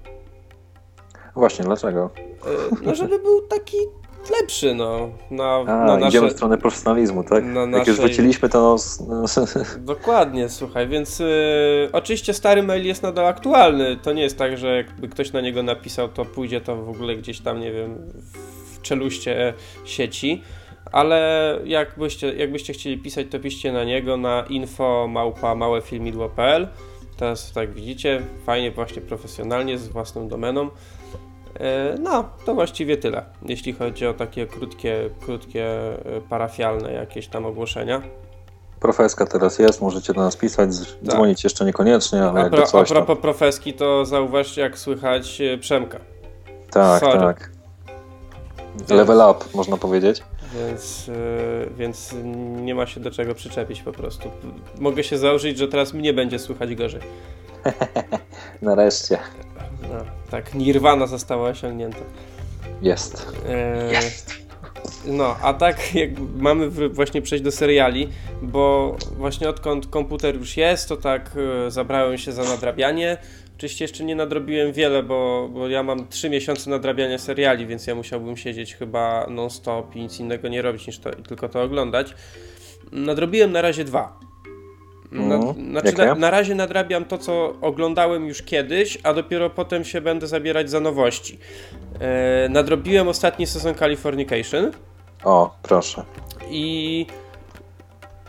[1.34, 2.10] Właśnie, dlaczego?
[2.16, 3.76] E, no, żeby był taki
[4.40, 5.10] lepszy, no.
[5.30, 6.08] Na, A, na nasze...
[6.08, 7.44] idziemy w stronę profesjonalizmu, tak?
[7.44, 7.78] Na naszej...
[7.78, 8.76] Jak już wróciliśmy, to...
[9.08, 9.24] No...
[9.94, 13.96] Dokładnie, słuchaj, więc y, oczywiście stary mail jest nadal aktualny.
[14.02, 17.16] To nie jest tak, że jakby ktoś na niego napisał, to pójdzie to w ogóle
[17.16, 18.12] gdzieś tam, nie wiem,
[18.74, 20.42] w czeluście sieci
[20.92, 26.68] ale jakbyście, jakbyście chcieli pisać, to piszcie na niego na info małpa małefilmidło.pl
[27.18, 30.70] Teraz tak widzicie, fajnie, właśnie profesjonalnie, z własną domeną.
[31.60, 37.46] E, no, to właściwie tyle, jeśli chodzi o takie krótkie, krótkie e, parafialne jakieś tam
[37.46, 38.02] ogłoszenia.
[38.80, 41.14] Profeska teraz jest, możecie do nas pisać, tak.
[41.14, 43.22] dzwonić jeszcze niekoniecznie, ale a, pro, coś A propos to...
[43.22, 45.98] profeski, to zauważcie jak słychać e, Przemka.
[46.70, 47.18] Tak, Sorry.
[47.18, 47.50] tak.
[48.90, 50.22] Level up, można powiedzieć.
[50.54, 52.14] Więc, yy, więc
[52.56, 54.30] nie ma się do czego przyczepić po prostu.
[54.78, 57.00] Mogę się założyć, że teraz mnie będzie słychać gorzej.
[58.62, 59.18] Nareszcie.
[59.82, 61.98] No, tak, nirwana została osiągnięta.
[62.82, 63.32] Jest.
[63.86, 64.48] Yy, Jest.
[65.06, 68.08] No, a tak jak mamy właśnie przejść do seriali,
[68.42, 71.30] bo właśnie odkąd komputer już jest, to tak
[71.64, 73.18] yy, zabrałem się za nadrabianie
[73.58, 77.94] Oczywiście jeszcze nie nadrobiłem wiele, bo, bo ja mam 3 miesiące nadrabiania seriali, więc ja
[77.94, 82.14] musiałbym siedzieć chyba non-stop i nic innego nie robić niż to, tylko to oglądać.
[82.92, 84.18] Nadrobiłem na razie dwa.
[85.12, 89.84] Na, mm, znaczy na, na, razie nadrabiam to, co oglądałem już kiedyś, a dopiero potem
[89.84, 91.38] się będę zabierać za nowości.
[92.00, 94.72] E, nadrobiłem ostatni sezon Californication.
[95.24, 96.02] O, proszę.
[96.50, 97.06] I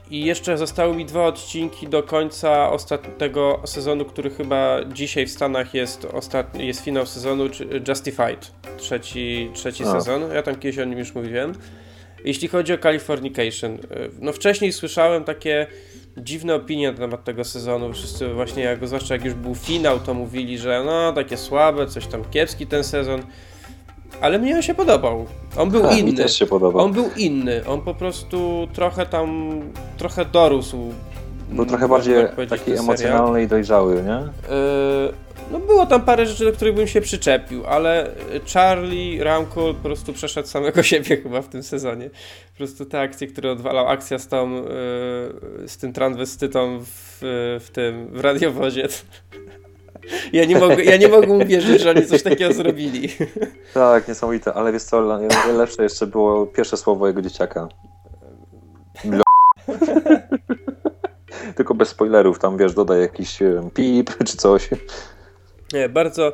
[0.09, 5.73] i jeszcze zostały mi dwa odcinki do końca ostatniego sezonu, który chyba dzisiaj w Stanach
[5.73, 7.43] jest, ostatni, jest finał sezonu,
[7.87, 10.31] Justified, trzeci, trzeci sezon.
[10.33, 11.53] Ja tam kiedyś o nim już mówiłem.
[12.25, 13.77] Jeśli chodzi o Californication,
[14.19, 15.67] no wcześniej słyszałem takie
[16.17, 17.93] dziwne opinie na temat tego sezonu.
[17.93, 22.07] Wszyscy właśnie, jak, zwłaszcza jak już był finał, to mówili, że no takie słabe, coś
[22.07, 23.23] tam kiepski ten sezon.
[24.21, 25.25] Ale mnie on się podobał.
[25.57, 26.03] On był inny.
[26.03, 26.85] Mi też się podobał.
[26.85, 27.65] On był inny.
[27.67, 29.59] On po prostu trochę tam,
[29.97, 30.93] trochę dorósł.
[31.49, 34.19] Był trochę bardziej tak taki emocjonalny i dojrzały, nie?
[34.55, 35.13] Yy,
[35.51, 38.11] No było tam parę rzeczy, do których bym się przyczepił, ale
[38.53, 42.09] Charlie Ramkul po prostu przeszedł samego siebie chyba w tym sezonie.
[42.51, 44.61] Po prostu te akcje, które odwalał, akcja z tą, yy,
[45.67, 47.17] z tym transwestytą w,
[47.65, 48.87] w tym, w radiowozie.
[50.33, 53.09] Ja nie, mogę, ja nie mogę uwierzyć, że oni coś takiego zrobili.
[53.73, 57.67] Tak, niesamowite, ale wiesz co, le- lepsze jeszcze było pierwsze słowo jego dzieciaka.
[59.05, 59.23] Mlo.
[61.55, 64.69] Tylko bez spoilerów, tam wiesz, dodaj jakiś e, pip czy coś.
[65.73, 66.33] Nie, bardzo,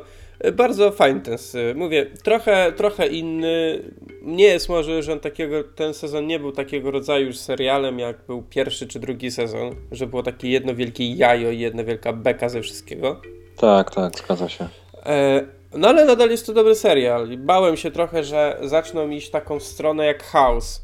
[0.52, 1.36] bardzo fajny ten,
[1.74, 3.82] mówię, trochę, trochę inny.
[4.22, 8.16] Nie jest może, że on takiego, ten sezon nie był takiego rodzaju już serialem, jak
[8.26, 12.48] był pierwszy czy drugi sezon, że było takie jedno wielkie jajo i jedna wielka beka
[12.48, 13.20] ze wszystkiego.
[13.56, 14.68] Tak, tak, zgadza się.
[15.06, 15.42] E,
[15.72, 20.06] no ale nadal jest to dobry serial bałem się trochę, że zaczną iść taką stronę
[20.06, 20.82] jak House.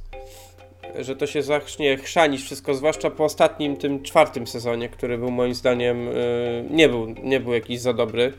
[0.99, 5.55] Że to się zacznie chrzanić wszystko, zwłaszcza po ostatnim, tym czwartym sezonie, który był moim
[5.55, 8.33] zdaniem y, nie był, nie był jakiś za dobry.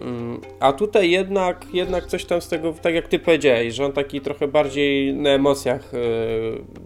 [0.00, 3.92] Mm, A tutaj jednak, jednak coś tam z tego, tak jak ty powiedziałeś, że on
[3.92, 5.98] taki trochę bardziej na emocjach y,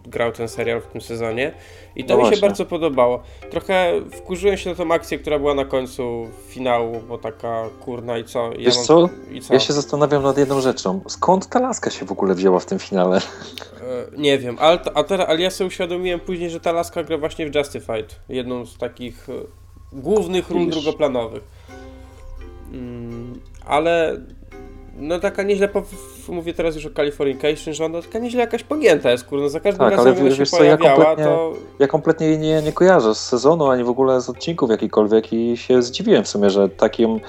[0.07, 1.53] grał ten serial w tym sezonie.
[1.97, 2.49] I to No mi się właśnie.
[2.49, 3.23] bardzo podobało.
[3.51, 8.25] Trochę wkurzyłem się na tą akcję, która była na końcu finału, bo taka kurna i
[8.25, 8.53] co?
[8.53, 9.09] Ja Wiesz co?
[9.33, 9.55] I co?
[9.55, 11.01] Ja się zastanawiam nad jedną rzeczą.
[11.09, 13.17] Skąd ta laska się w ogóle wzięła w tym finale?
[13.17, 13.21] E,
[14.17, 17.51] Nie wiem, ale, a teraz, ale ja sobie uświadomiłem później, że ta laska gra właśnie
[17.51, 18.21] w Justified.
[18.29, 19.33] Jedną z takich e,
[19.93, 21.43] głównych ról drugoplanowych.
[22.73, 24.17] Mm, ale
[24.97, 25.83] no taka nieźle, po,
[26.29, 29.79] mówię teraz już o Californication, że ona taka nieźle jakaś pogięta jest, kurde, za każdym
[29.79, 32.63] Tak, razem ale ona wiesz się co, ja pojawiała, kompletnie- to Ja kompletnie jej nie,
[32.63, 36.51] nie kojarzę z sezonu, ani w ogóle z odcinków jakikolwiek i się zdziwiłem w sumie,
[36.51, 37.21] że takim,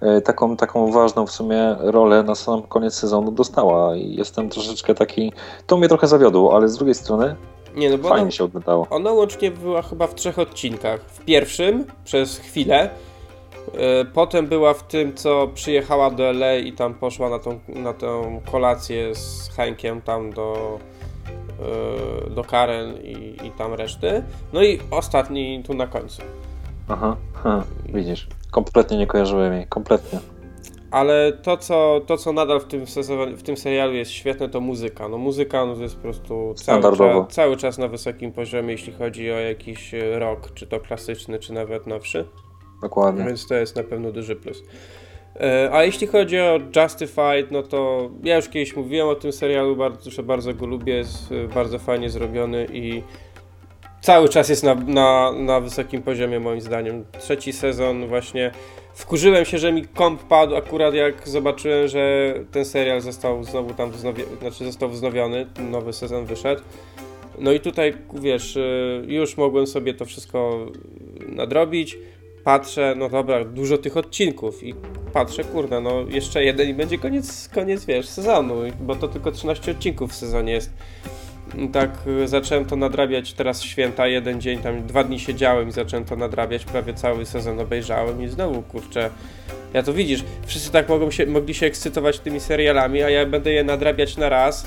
[0.00, 4.94] e, taką, taką ważną w sumie rolę na sam koniec sezonu dostała i jestem troszeczkę
[4.94, 5.32] taki...
[5.66, 7.36] To mnie trochę zawiodło, ale z drugiej strony
[7.76, 8.86] nie no bo ona, fajnie się oglądało.
[8.90, 11.00] ona łącznie była chyba w trzech odcinkach.
[11.00, 12.90] W pierwszym przez chwilę,
[14.14, 18.40] potem była w tym, co przyjechała do LA i tam poszła na tą, na tą
[18.50, 20.78] kolację z Henkiem tam do,
[22.26, 24.22] e, do Karen i, i tam reszty.
[24.52, 26.22] No i ostatni tu na końcu.
[26.88, 28.28] Aha, ha, widzisz.
[28.50, 30.18] Kompletnie nie kojarzyłem jej, kompletnie.
[30.90, 32.84] Ale to co, to, co nadal w tym,
[33.36, 35.08] w tym serialu jest świetne, to muzyka.
[35.08, 38.92] No muzyka no, to jest po prostu cały czas, cały czas na wysokim poziomie, jeśli
[38.92, 42.24] chodzi o jakiś e, rock, czy to klasyczny, czy nawet nowszy.
[42.82, 43.24] Dokładnie.
[43.24, 44.62] Więc to jest na pewno duży plus.
[45.40, 49.76] E, A jeśli chodzi o Justified, no to ja już kiedyś mówiłem o tym serialu,
[49.76, 53.02] bardzo, że bardzo go lubię, jest e, bardzo fajnie zrobiony i
[54.00, 57.04] cały czas jest na, na, na wysokim poziomie moim zdaniem.
[57.18, 58.50] Trzeci sezon właśnie
[58.94, 63.90] wkurzyłem się, że mi komp padł akurat jak zobaczyłem, że ten serial został znowu tam
[63.90, 66.62] wznowiony, znaczy został wznowiony, nowy sezon wyszedł.
[67.38, 70.66] No i tutaj, wiesz, y, już mogłem sobie to wszystko
[71.28, 71.98] nadrobić.
[72.44, 74.74] Patrzę, no dobra, dużo tych odcinków i
[75.12, 79.70] patrzę, kurde, no jeszcze jeden i będzie koniec, koniec, wiesz, sezonu, bo to tylko 13
[79.70, 80.72] odcinków w sezonie jest.
[81.58, 85.72] I Tak y, zacząłem to nadrabiać teraz święta, jeden dzień, tam dwa dni siedziałem i
[85.72, 89.10] zacząłem to nadrabiać, prawie cały sezon obejrzałem i znowu, kurczę,
[89.74, 93.52] ja to widzisz, wszyscy tak mogą się, mogli się ekscytować tymi serialami, a ja będę
[93.52, 94.66] je nadrabiać na raz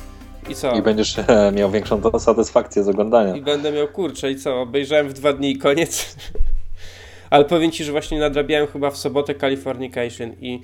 [0.49, 0.75] i co?
[0.75, 1.17] I będziesz
[1.57, 3.35] miał większą satysfakcję z oglądania.
[3.35, 4.61] I będę miał kurczę i co?
[4.61, 6.15] Obejrzałem w dwa dni i koniec.
[7.29, 10.61] Ale powiem ci, że właśnie nadrabiałem chyba w sobotę Californication i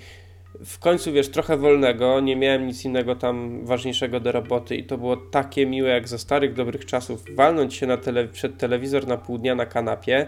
[0.65, 4.97] w końcu wiesz, trochę wolnego, nie miałem nic innego tam ważniejszego do roboty i to
[4.97, 9.17] było takie miłe jak ze starych dobrych czasów walnąć się na tele, przed telewizor na
[9.17, 10.27] pół dnia na kanapie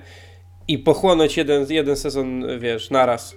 [0.67, 3.35] i pochłonąć jeden, jeden sezon, wiesz, naraz.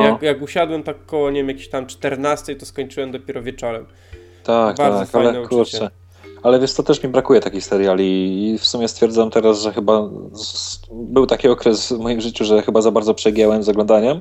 [0.00, 3.86] Jak, jak usiadłem tak koło, nie wiem, jakiejś tam 14, to skończyłem dopiero wieczorem.
[4.42, 5.78] tak, bardzo tak, fajne ale uczucie.
[5.78, 6.01] kurczę.
[6.42, 8.04] Ale wiesz, to też mi brakuje takich seriali
[8.54, 10.08] i w sumie stwierdzam teraz, że chyba
[10.92, 14.20] był taki okres w moim życiu, że chyba za bardzo przegiąłem z oglądaniem,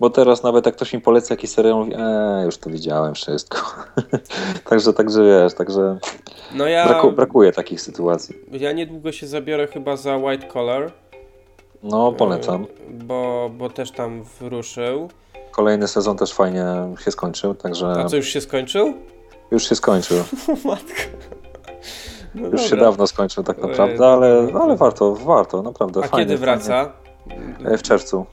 [0.00, 3.58] bo teraz nawet jak ktoś mi poleca jakiś serial, mówi, eee, już to widziałem wszystko.
[4.70, 5.98] także, także wiesz, także
[6.54, 6.86] No ja...
[6.88, 8.34] braku, brakuje takich sytuacji.
[8.52, 10.92] Ja niedługo się zabiorę chyba za White Collar.
[11.82, 12.62] No, polecam.
[12.62, 12.66] e,
[13.04, 15.08] Bo, bo też tam wruszył.
[15.50, 16.64] Kolejny sezon też fajnie
[17.04, 18.94] się skończył, także A co już się skończył?
[19.50, 20.16] już się skończył.
[20.64, 20.92] Matko.
[22.34, 26.00] No Już się dawno skończył tak Ojej, naprawdę, ale, ale warto, warto, naprawdę.
[26.04, 26.92] A fajnie, kiedy wraca?
[27.28, 27.54] Fajnie.
[27.64, 28.26] E, W czerwcu.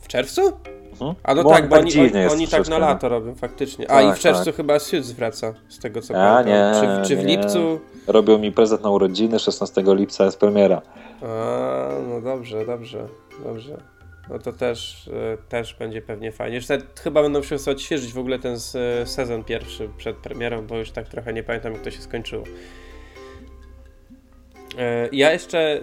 [0.00, 0.52] W czerwcu?
[0.92, 1.14] Mhm.
[1.22, 3.90] A no bo tak, bo tak oni, oni, oni tak na lato robią faktycznie.
[3.90, 4.54] A tak, i w czerwcu tak.
[4.54, 6.98] chyba Suits wraca, z tego co A, pamiętam.
[6.98, 7.36] Nie, czy, czy w nie.
[7.36, 7.80] lipcu?
[8.06, 10.82] Robią mi prezent na urodziny, 16 lipca jest premiera.
[11.22, 11.26] A,
[12.08, 13.08] no dobrze, dobrze,
[13.44, 13.76] dobrze.
[14.30, 16.56] No to też, e, też będzie pewnie fajnie.
[16.56, 16.64] Już
[17.02, 20.90] chyba będą musiał sobie odświeżyć w ogóle ten e, sezon pierwszy przed premierą, bo już
[20.90, 22.44] tak trochę nie pamiętam jak to się skończyło.
[24.78, 25.80] E, ja jeszcze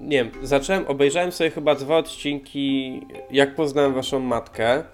[0.00, 4.84] nie wiem, zacząłem, obejrzałem sobie chyba dwa odcinki Jak poznałem waszą matkę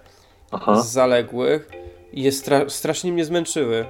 [0.50, 0.82] Aha.
[0.82, 1.68] z zaległych
[2.12, 3.84] i je stra strasznie mnie zmęczyły.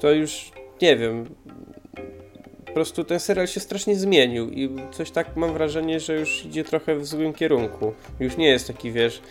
[0.00, 1.34] To już nie wiem,
[2.66, 6.64] po prostu ten serial się strasznie zmienił i coś tak mam wrażenie, że już idzie
[6.64, 7.92] trochę w złym kierunku.
[8.20, 9.22] Już nie jest taki, wiesz,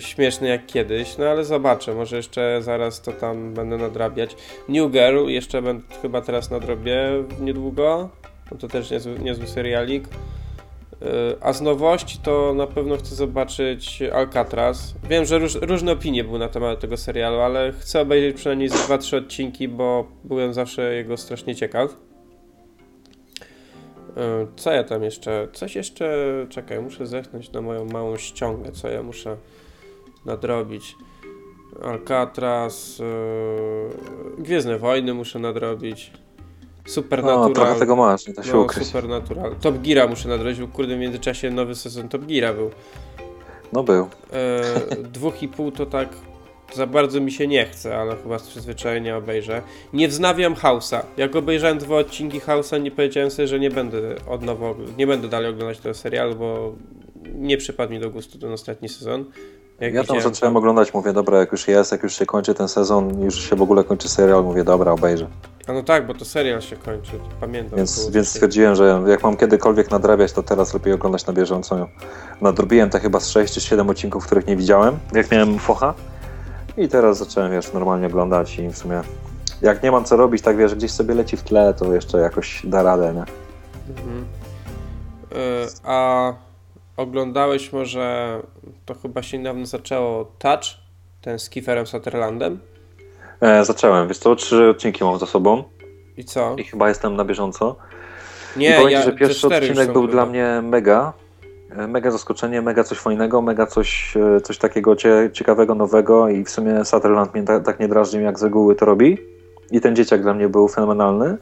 [0.00, 4.36] śmieszny jak kiedyś, no ale zobaczę, może jeszcze zaraz to tam będę nadrabiać.
[4.68, 8.08] New Girl jeszcze będę chyba teraz nadrobię niedługo,
[8.50, 10.08] no to też niezły, niezły serialik.
[11.00, 11.08] Yy,
[11.40, 14.94] a z nowości to na pewno chcę zobaczyć Alcatraz.
[15.10, 19.16] Wiem, że róż, różne opinie były na temat tego serialu, ale chcę obejrzeć przynajmniej 2-3
[19.16, 22.07] odcinki, bo byłem zawsze jego strasznie ciekaw.
[24.18, 25.48] E, co ja tam jeszcze?
[25.52, 26.16] Coś jeszcze.
[26.48, 29.36] Czekaj, muszę zechnąć na moją małą ściągę, co ja muszę
[30.24, 30.96] nadrobić.
[31.82, 36.12] Alcatraz, yy, Gwiezdne Wojny muszę nadrobić.
[36.86, 37.48] Supernatural.
[37.48, 38.86] No, trochę tego masz, nie da się no, ukryć.
[38.86, 39.56] Supernatural.
[39.60, 42.70] Top Gira muszę nadrobić, bo kurde w międzyczasie nowy sezon Top Gira był.
[43.72, 44.08] No był.
[44.92, 46.08] Yy, dwóch i pół to tak
[46.74, 49.62] za bardzo mi się nie chce, ale chyba z przyzwyczajenia obejrzę.
[49.92, 51.00] Nie wznawiam House'a.
[51.16, 54.66] Jak obejrzałem dwa odcinki House'a, nie powiedziałem sobie, że nie będę od nowa,
[54.98, 56.72] nie będę dalej oglądać tego serialu, bo
[57.34, 59.24] nie przypadł mi do gustu ten ostatni sezon.
[59.80, 60.58] Jak ja tam zacząłem to...
[60.58, 63.62] oglądać, mówię, dobra, jak już jest, jak już się kończy ten sezon, już się w
[63.62, 65.26] ogóle kończy serial, mówię, dobra, obejrzę.
[65.66, 67.76] A no tak, bo to serial się kończy, pamiętam.
[67.76, 71.88] Więc, więc stwierdziłem, że jak mam kiedykolwiek nadrabiać, to teraz lepiej oglądać na bieżąco.
[72.40, 75.94] Nadrobiłem to chyba z 6 czy 7 odcinków, których nie widziałem, jak miałem focha.
[76.78, 79.02] I teraz zacząłem, wiesz, normalnie oglądać i w sumie
[79.62, 82.66] jak nie mam co robić, tak wiesz, gdzieś sobie leci w tle, to jeszcze jakoś
[82.66, 83.24] da radę, nie?
[83.94, 84.24] Mhm.
[85.30, 86.32] Yy, a
[86.96, 88.38] oglądałeś może,
[88.86, 90.64] to chyba się niedawno zaczęło, Touch,
[91.22, 92.60] ten z Kieferem Sutherlandem?
[93.40, 95.64] E, zacząłem, wiesz co, trzy odcinki mam za sobą.
[96.16, 96.56] I co?
[96.56, 97.76] I chyba jestem na bieżąco.
[98.56, 100.12] Nie, I powiem ja, ci, że pierwszy odcinek był chyba.
[100.12, 101.12] dla mnie mega,
[101.88, 104.96] mega zaskoczenie, mega coś fajnego, mega coś, e, coś takiego
[105.32, 108.86] ciekawego, nowego i w sumie Sutherland mnie tak, tak nie drażnił, jak z reguły to
[108.86, 109.18] robi.
[109.70, 111.36] I ten dzieciak dla mnie był fenomenalny.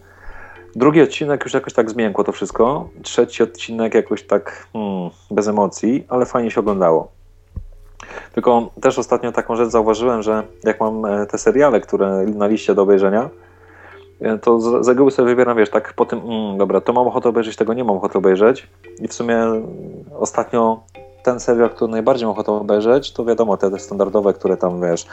[0.76, 2.88] Drugi odcinek już jakoś tak zmiękło to wszystko.
[3.02, 7.12] Trzeci odcinek jakoś tak hmm, bez emocji, ale fajnie się oglądało.
[8.32, 12.74] Tylko też ostatnio taką rzecz zauważyłem, że jak mam e, te seriale, które na liście
[12.74, 13.30] do obejrzenia,
[14.42, 17.56] to z reguły sobie wybieram, wiesz, tak po tym, mm, dobra, to mam ochotę obejrzeć,
[17.56, 18.68] tego nie mam ochoty obejrzeć.
[18.98, 19.38] I w sumie
[20.18, 20.80] ostatnio
[21.22, 25.06] ten serial, który najbardziej mam ochotę obejrzeć, to wiadomo, te, te standardowe, które tam, wiesz,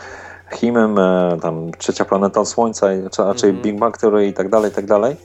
[0.54, 3.64] Himem, e, tam Trzecia Planeta Słońca, czy raczej mm -hmm.
[3.64, 5.16] Big Bang Theory i tak dalej, i tak dalej.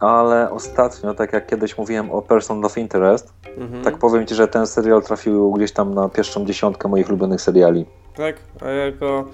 [0.00, 3.84] Ale ostatnio, tak jak kiedyś mówiłem o Person of Interest, mm -hmm.
[3.84, 7.86] tak powiem Ci, że ten serial trafił gdzieś tam na pierwszą dziesiątkę moich ulubionych seriali.
[8.16, 9.24] Tak, a jako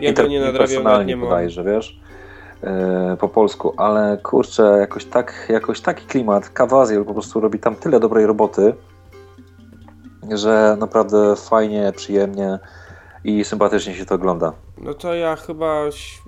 [0.00, 2.00] ja go nie nadrabiam, nie bodajże, wiesz?
[2.64, 6.48] E, po polsku, ale kurczę, jakoś tak, jakoś taki klimat.
[6.48, 8.74] Kawaziel po prostu robi tam tyle dobrej roboty,
[10.30, 12.58] że naprawdę fajnie, przyjemnie
[13.24, 14.52] i sympatycznie się to ogląda.
[14.78, 15.84] No to ja chyba,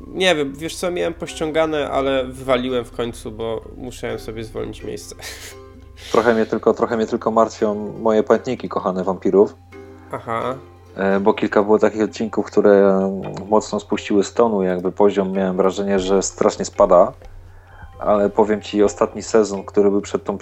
[0.07, 5.17] nie wiem, wiesz co, miałem pościągane, ale wywaliłem w końcu, bo musiałem sobie zwolnić miejsce.
[6.13, 9.55] Trochę mnie tylko, trochę mnie tylko martwią moje pamiętniki kochane wampirów.
[10.13, 10.55] Aha.
[10.97, 13.11] E, bo kilka było takich odcinków, które
[13.49, 17.13] mocno spuściły stonu, jakby poziom miałem wrażenie, że strasznie spada.
[17.99, 20.39] Ale powiem Ci, ostatni sezon, który był przed tą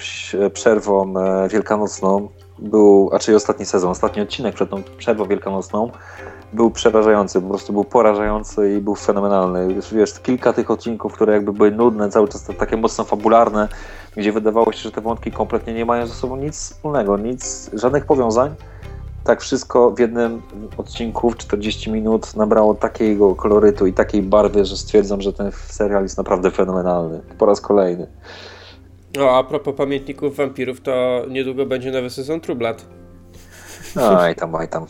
[0.52, 2.28] przerwą e, wielkanocną,
[2.58, 5.90] był, a czyli ostatni sezon, ostatni odcinek przed tą przerwą wielkanocną,
[6.52, 9.74] był przerażający, po prostu był porażający i był fenomenalny.
[9.92, 13.68] Wiesz, kilka tych odcinków, które jakby były nudne, cały czas takie mocno fabularne,
[14.16, 18.06] gdzie wydawało się, że te wątki kompletnie nie mają ze sobą nic wspólnego, nic, żadnych
[18.06, 18.54] powiązań
[19.24, 20.42] tak wszystko w jednym
[20.76, 26.02] odcinku w 40 minut nabrało takiego kolorytu i takiej barwy, że stwierdzam, że ten serial
[26.02, 27.20] jest naprawdę fenomenalny.
[27.38, 28.06] Po raz kolejny.
[29.16, 32.86] No, a propos pamiętników wampirów, to niedługo będzie nowy sezon Trublat.
[33.96, 34.86] Aj tam, aj tam.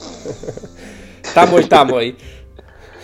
[1.34, 2.16] tamoj, tamoj.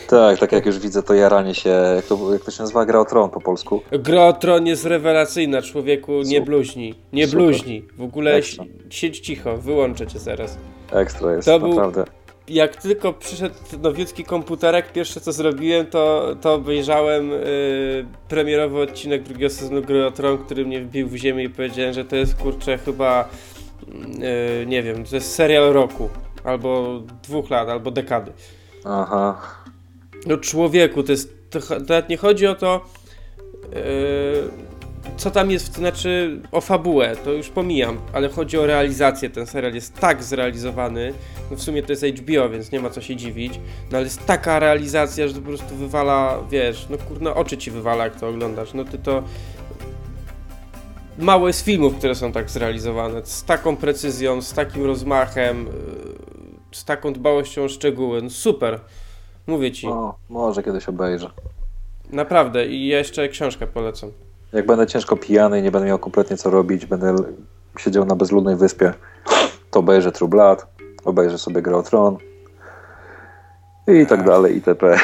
[0.09, 3.01] Tak, tak jak już widzę to jaranie się, jak to, jak to się nazywa, Gra
[3.01, 3.83] o Tron po polsku.
[3.93, 7.83] Gra o Tron jest rewelacyjna, człowieku, nie bluźni, nie bluźni.
[7.97, 8.41] W ogóle
[8.91, 10.59] siedź cicho, wyłączę cię zaraz.
[10.93, 12.05] Ekstra jest, to naprawdę.
[12.05, 12.13] Był,
[12.49, 19.51] jak tylko przyszedł nowiutki komputerek, pierwsze co zrobiłem, to, to obejrzałem yy, premierowy odcinek drugiego
[19.51, 22.79] sezonu Gry o Tron, który mnie wbił w ziemię i powiedziałem, że to jest kurczę
[22.79, 23.29] chyba
[24.19, 26.09] yy, nie wiem, to jest serial roku.
[26.45, 28.33] albo dwóch lat, albo dekady.
[28.85, 29.41] Aha.
[30.27, 32.85] No człowieku, to jest, to, to nie chodzi o to,
[33.73, 33.81] yy,
[35.17, 39.31] co tam jest, to znaczy o fabułę, to już pomijam, ale chodzi o realizację.
[39.31, 41.13] Ten serial jest tak zrealizowany,
[41.51, 43.61] no w sumie to jest HBO, więc nie ma co się dziwić,
[43.91, 47.71] no ale jest taka realizacja, że to po prostu wywala, wiesz, no kurna, oczy ci
[47.71, 48.75] wywala, jak to oglądasz.
[48.75, 49.23] No ty to
[51.19, 55.67] mało jest filmów, które są tak zrealizowane, z taką precyzją, z takim rozmachem,
[56.73, 58.23] z taką dbałością o szczegóły.
[58.23, 58.81] No super.
[59.47, 59.87] Mówię ci.
[59.87, 61.31] No, może kiedyś obejrzę.
[62.11, 62.67] Naprawdę.
[62.67, 64.11] I jeszcze książkę polecam.
[64.53, 67.15] Jak będę ciężko pijany i nie będę miał kompletnie co robić, będę
[67.79, 68.93] siedział na bezludnej wyspie,
[69.71, 70.67] to obejrzę True Blood,
[71.05, 72.17] obejrzę sobie Grę o Tron
[73.89, 74.97] i tak dalej, itp.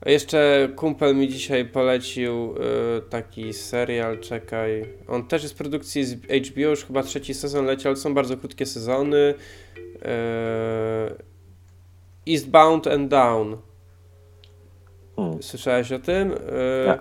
[0.00, 4.88] A jeszcze kumpel mi dzisiaj polecił y, taki serial, czekaj.
[5.08, 8.36] On też jest z produkcji z HBO, już chyba trzeci sezon leci, ale są bardzo
[8.36, 9.16] krótkie sezony.
[9.16, 9.34] Y,
[12.32, 13.56] Eastbound and Down.
[15.16, 15.42] Hmm.
[15.42, 16.32] Słyszałeś o tym?
[16.32, 16.36] Y,
[16.86, 16.98] Nie.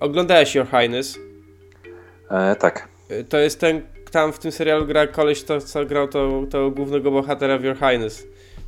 [0.00, 1.18] Oglądałeś Your Highness?
[2.30, 2.88] E, tak.
[3.10, 6.70] Y, To jest ten, tam w tym serialu gra koleś, to, co grał to, to
[6.70, 8.26] głównego bohatera w Your Highness.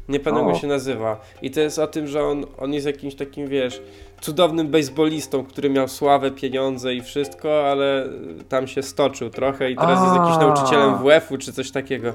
[0.08, 1.20] Nie pamiętam jak się nazywa.
[1.42, 3.82] I to jest o tym, że on, on jest jakimś takim, wiesz,
[4.20, 8.08] cudownym baseballistą, który miał sławę, pieniądze i wszystko, ale
[8.48, 10.38] tam się stoczył trochę i teraz jest jakimś A.
[10.38, 12.12] nauczycielem WF-u czy coś takiego.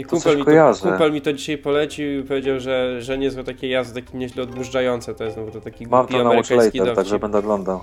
[0.00, 0.50] I kumpel mi, to,
[0.82, 5.14] kumpel mi to dzisiaj polecił i powiedział, że, że niezłe takie jazdy, takie nieźle odmurzające
[5.14, 6.96] to jest, no bo to taki Mam głupi to amerykański Watchlater, dowcip.
[6.96, 7.80] także będę oglądał.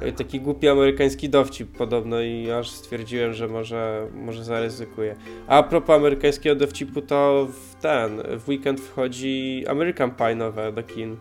[0.00, 5.16] E, Taki głupi amerykański dowcip podobno i aż stwierdziłem, że może, może zaryzykuję.
[5.46, 11.16] A propos amerykańskiego dowcipu, to w ten, w weekend wchodzi American Pie nowe do kin.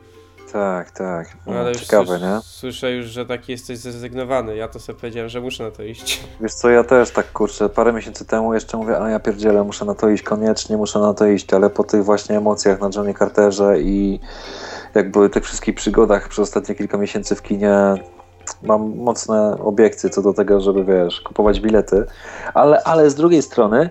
[0.56, 1.28] Tak, tak.
[1.46, 2.40] No, Mm, ale już Ciekawe, nie?
[2.44, 4.56] Słyszę już, że taki jesteś zrezygnowany.
[4.56, 6.24] Ja to sobie powiedziałem, że muszę na to iść.
[6.42, 9.86] Wiesz co, ja też tak kurczę, parę miesięcy temu jeszcze mówię, a ja pierdzielę, muszę
[9.86, 13.14] na to iść, koniecznie muszę na to iść, ale po tych właśnie emocjach na Johnny
[13.14, 14.20] Carterze i
[14.94, 17.76] jakby tych wszystkich przygodach przez ostatnie kilka miesięcy w kinie
[18.64, 22.06] mam mocne obiekcje co do tego, żeby wiesz, kupować bilety,
[22.54, 23.90] ale, ale z drugiej strony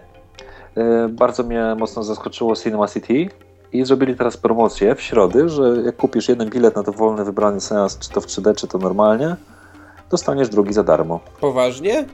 [0.78, 3.28] y, bardzo mnie mocno zaskoczyło Cinema City
[3.74, 7.60] i zrobili teraz promocję w środy, że jak kupisz jeden bilet na to wolny wybrany
[7.60, 9.36] seans, czy to w 3D, czy to normalnie,
[10.10, 11.20] dostaniesz drugi za darmo.
[11.40, 12.04] Poważnie?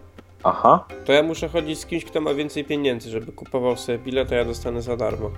[0.44, 4.32] Aha, To ja muszę chodzić z kimś, kto ma więcej pieniędzy, żeby kupował sobie bilet,
[4.32, 5.30] a ja dostanę za darmo.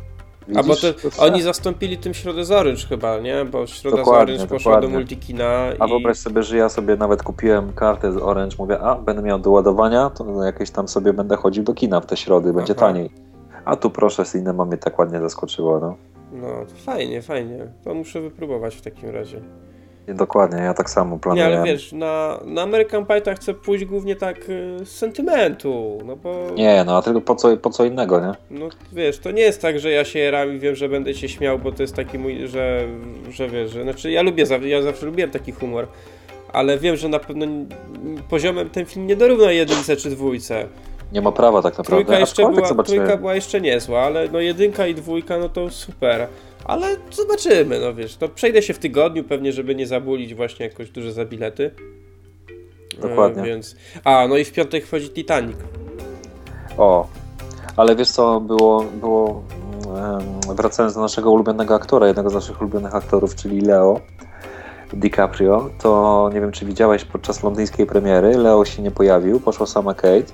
[0.48, 0.64] widzisz?
[0.64, 1.22] A bo co?
[1.22, 3.44] oni zastąpili tym Środę z Orange chyba, nie?
[3.44, 4.98] Bo Środa Dokładnie, z Orange poszła do dokładnie.
[4.98, 5.44] Multikina
[5.78, 5.88] A i...
[5.88, 9.50] wyobraź sobie, że ja sobie nawet kupiłem kartę z Orange, mówię, a będę miał do
[9.50, 12.86] ładowania, to jakieś tam sobie będę chodził do kina w te środy, będzie Aha.
[12.86, 13.10] taniej.
[13.64, 15.94] A tu proszę, Cinema mnie tak ładnie zaskoczyło, no.
[16.32, 17.58] No, to fajnie, fajnie.
[17.84, 19.40] To muszę wypróbować w takim razie.
[20.08, 21.46] Dokładnie, ja tak samo Nie, planuję.
[21.46, 26.16] ale wiesz, na, na American Pie to chcę pójść głównie tak y, z sentymentu, no
[26.16, 26.46] bo...
[26.54, 28.58] Nie, no a tylko po co, po co innego, nie?
[28.58, 31.28] No wiesz, to nie jest tak, że ja się jaram i wiem, że będę się
[31.28, 32.86] śmiał, bo to jest taki mój, że,
[33.30, 35.86] że wiesz, że, znaczy ja lubię, ja zawsze lubiłem taki humor,
[36.52, 37.46] ale wiem, że na pewno
[38.30, 40.66] poziomem ten film nie dorówna jedynce czy dwójce.
[41.12, 42.04] Nie ma prawa tak naprawdę.
[42.04, 46.26] Trójka jeszcze była, trójka była jeszcze niezła, ale no jedynka i dwójka, no to super.
[46.64, 50.90] Ale zobaczymy, no wiesz, to przejdę się w tygodniu pewnie, żeby nie zabulić właśnie jakoś
[50.90, 51.70] dużo za bilety.
[53.00, 53.42] Dokładnie.
[53.42, 53.76] E, więc...
[54.04, 55.56] A, no i w piątek wchodzi Titanic.
[56.78, 57.06] O,
[57.76, 59.42] ale wiesz co, było, było
[60.56, 64.00] wracając do naszego ulubionego aktora, jednego z naszych ulubionych aktorów, czyli Leo
[64.92, 69.94] DiCaprio, to nie wiem, czy widziałeś podczas londyńskiej premiery, Leo się nie pojawił, poszła sama
[69.94, 70.32] Kate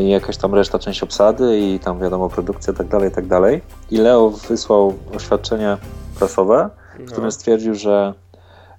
[0.00, 3.62] i jakaś tam reszta, część obsady i tam wiadomo, produkcja, tak dalej, tak dalej.
[3.90, 5.76] I Leo wysłał oświadczenie
[6.18, 7.12] prasowe, w No.
[7.12, 8.14] którym stwierdził, że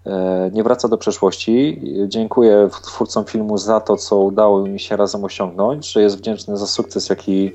[0.06, 1.82] e, nie wraca do przeszłości.
[2.08, 6.68] Dziękuję twórcom filmu za to, co udało mi się razem osiągnąć, że jest wdzięczny za
[6.68, 7.52] sukces, jaki,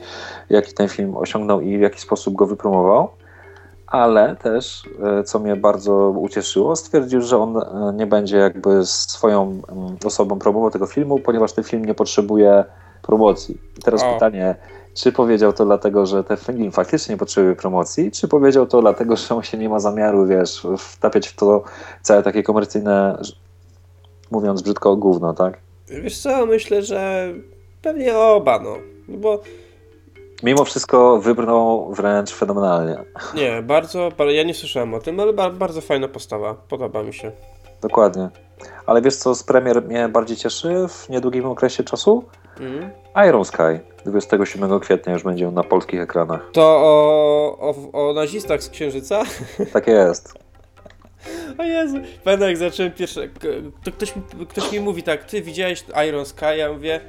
[0.50, 3.08] jaki ten film osiągnął i w jaki sposób go wypromował.
[3.86, 4.82] Ale też,
[5.20, 10.38] e, co mnie bardzo ucieszyło, stwierdził, że on e, nie będzie jakby swoją mm, osobą
[10.38, 12.64] promował tego filmu, ponieważ ten film nie potrzebuje
[13.02, 13.58] promocji.
[13.78, 14.14] I teraz O.
[14.14, 14.54] pytanie,
[14.94, 19.34] czy powiedział to dlatego, że ten film faktycznie potrzebuje promocji, czy powiedział to dlatego, że
[19.34, 21.62] on się nie ma zamiaru, wiesz, wtapiać w to
[22.02, 23.18] całe takie komercyjne,
[24.30, 25.58] mówiąc brzydko, gówno, tak?
[25.88, 27.28] Wiesz co, myślę, że
[27.82, 28.74] pewnie oba, no.
[29.08, 29.40] No Bo
[30.42, 32.96] Mimo wszystko wybrnął wręcz fenomenalnie.
[33.34, 37.14] nie, bardzo, bar- ja nie słyszałem o tym, ale bar- bardzo fajna postawa, podoba mi
[37.14, 37.32] się.
[37.80, 38.28] Dokładnie.
[38.86, 42.24] Ale wiesz, co z premier mnie bardziej cieszy w niedługim okresie czasu?
[42.62, 42.90] Mhm.
[43.28, 43.80] Iron Sky.
[44.04, 46.50] 27 kwietnia już będzie na polskich ekranach.
[46.52, 47.58] To o,
[47.92, 49.22] o, o nazistach z Księżyca?
[49.72, 50.34] Tak jest.
[51.58, 53.28] O Jezu, pamiętam jak zacząłem pierwsze,
[53.84, 56.56] to ktoś, mi- ktoś mi mówi tak, ty widziałeś Iron Sky?
[56.56, 57.00] Ja mówię,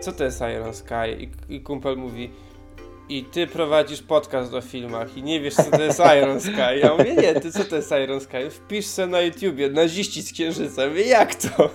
[0.00, 0.94] co to jest Iron Sky?
[1.48, 2.30] I, i kumpel mówi,
[3.10, 6.78] i ty prowadzisz podcast o filmach i nie wiesz, co to jest Iron Sky.
[6.82, 8.50] Ja mówię, nie, ty co to jest Iron Sky?
[8.50, 10.88] Wpisz se na YouTubie, naziści z księżyca.
[10.88, 11.70] Mówię, jak to?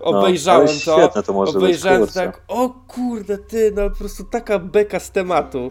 [0.00, 4.58] Obejrzałem no, to, to może obejrzałem być, tak, o kurde, ty, no po prostu taka
[4.58, 5.70] beka z tematu.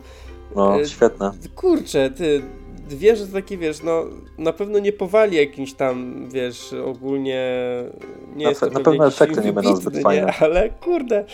[0.56, 1.32] No, e, świetne.
[1.56, 2.42] Kurczę, ty,
[2.88, 4.06] wiesz, że taki, wiesz, no
[4.38, 7.54] na pewno nie powali jakimś tam, wiesz, ogólnie
[8.36, 10.26] nie na, jest to Na pewno efekty nie będą zbyt fajne.
[10.26, 10.34] Nie?
[10.40, 11.26] Ale kurde,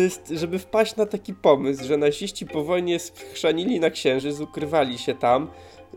[0.00, 5.14] jest, żeby wpaść na taki pomysł, że naziści po wojnie schrzanili na księżyc, ukrywali się
[5.14, 5.50] tam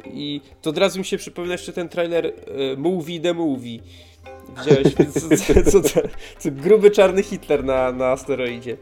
[0.06, 2.34] i to od razu mi się przypomina jeszcze ten trailer y,
[2.78, 3.80] Movie the Movie.
[4.58, 5.30] Widziałeś, co,
[5.72, 6.00] co, co,
[6.40, 8.78] co, gruby czarny Hitler na, na asteroidzie.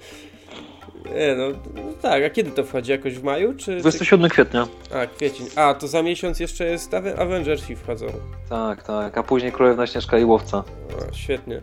[1.06, 2.92] Nie, no, no, tak, a kiedy to wchodzi?
[2.92, 3.54] Jakoś w maju?
[3.54, 4.68] Czy, 27 kwietnia.
[4.94, 5.48] A, kwiecień.
[5.56, 8.08] A, to za miesiąc jeszcze jest Avengersi wchodzą.
[8.50, 10.64] Tak, tak, a później Królewna Śnieżka i Łowca.
[11.10, 11.62] A, świetnie.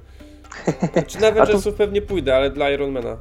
[1.07, 1.79] Czy na Avengersów to...
[1.79, 3.17] pewnie pójdę, ale dla Ironmana.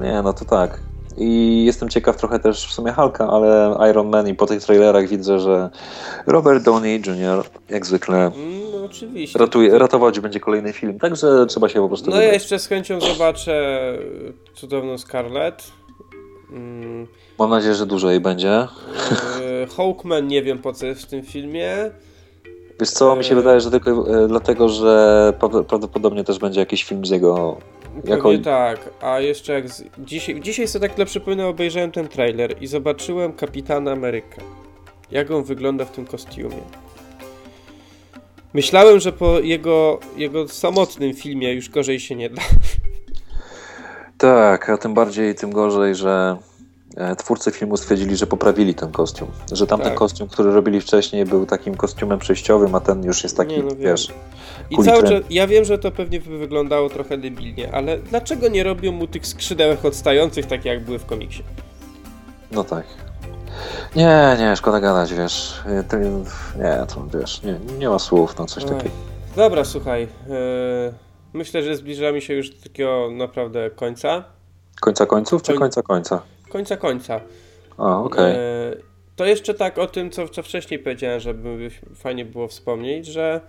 [0.00, 0.80] Nie, no to tak.
[1.16, 5.08] I jestem ciekaw trochę też w sumie Hulka, ale Iron Man i po tych trailerach
[5.08, 5.70] widzę, że
[6.26, 7.44] Robert Downey Jr.
[7.68, 8.30] jak zwykle
[8.72, 9.38] no, oczywiście.
[9.38, 12.28] Ratuje, ratować będzie kolejny film, także trzeba się po prostu No wybrać.
[12.28, 13.78] ja jeszcze z chęcią zobaczę
[14.54, 15.72] cudowną Scarlett.
[16.52, 17.06] Mm.
[17.38, 18.50] Mam nadzieję, że dużo jej będzie.
[18.50, 18.68] E,
[19.76, 21.76] Hawkman nie wiem po co jest w tym filmie.
[22.80, 25.32] Wiesz co, mi się e, wydaje, że tylko e, dlatego, że
[25.68, 27.56] prawdopodobnie też będzie jakiś film z jego
[28.04, 28.38] jako...
[28.38, 29.84] tak, a jeszcze jak z...
[29.98, 34.42] dzisiaj, dzisiaj sobie tak dla przypomnę obejrzałem ten trailer i zobaczyłem Kapitana Amerykę.
[35.10, 36.62] Jak on wygląda w tym kostiumie.
[38.54, 42.42] Myślałem, że po jego, jego samotnym filmie już gorzej się nie da.
[44.18, 46.36] Tak, a tym bardziej, tym gorzej, że
[47.18, 49.30] twórcy filmu stwierdzili, że poprawili ten kostium.
[49.52, 49.98] Że tamten tak.
[49.98, 53.76] kostium, który robili wcześniej, był takim kostiumem przejściowym, a ten już jest taki, nie, no
[53.76, 54.12] wiesz.
[54.70, 58.64] I cały czas, ja wiem, że to pewnie by wyglądało trochę debilnie, ale dlaczego nie
[58.64, 61.42] robią mu tych skrzydełek odstających, tak jak były w komiksie?
[62.52, 62.84] No tak.
[63.96, 65.62] Nie, nie, szkoda gadać, wiesz.
[65.66, 65.74] E,
[66.58, 68.94] nie, to wiesz, nie, nie ma słów na coś takiego.
[69.36, 70.02] Dobra, słuchaj.
[70.28, 70.92] Yy,
[71.32, 74.24] myślę, że zbliżamy się już do takiego naprawdę końca.
[74.80, 76.22] Końca końców, czy końca końca?
[76.50, 77.20] Końca końca.
[77.78, 78.32] A, okej.
[78.32, 78.36] Okay.
[78.36, 83.40] E, to jeszcze tak o tym, co, co wcześniej powiedziałem, żeby fajnie było wspomnieć, że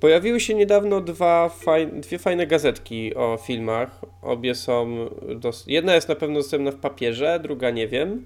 [0.00, 4.00] pojawiły się niedawno dwa faj, dwie fajne gazetki o filmach.
[4.22, 5.08] Obie są.
[5.36, 8.24] Dos- jedna jest na pewno dostępna w papierze, druga nie wiem.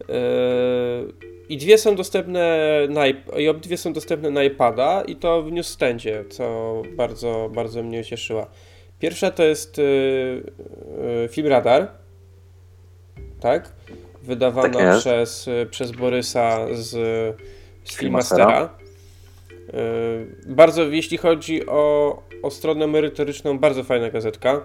[0.00, 0.14] Yy,
[1.48, 2.58] I dwie są dostępne
[2.88, 3.06] na,
[3.38, 8.46] i obydwie są dostępne na iPada i to w newsstandzie, co bardzo, bardzo mnie cieszyła.
[8.98, 11.88] Pierwsza to jest yy, film Radar
[13.40, 13.72] tak?
[14.22, 16.90] Wydawana tak przez, przez Borysa z,
[17.84, 18.70] z Filmastera.
[19.74, 24.60] Y, bardzo, jeśli chodzi o, o stronę merytoryczną, bardzo fajna gazetka.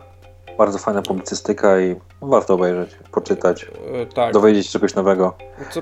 [0.57, 3.67] Bardzo fajna publicystyka i warto obejrzeć, poczytać, y,
[4.13, 4.33] tak.
[4.33, 5.33] dowiedzieć się czegoś nowego.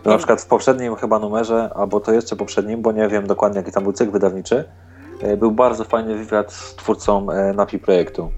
[0.06, 3.72] Na przykład w poprzednim chyba numerze, albo to jeszcze poprzednim, bo nie wiem dokładnie jaki
[3.72, 4.64] tam był cykl wydawniczy,
[5.24, 8.32] y, był bardzo fajny wywiad z twórcą NAPI projektu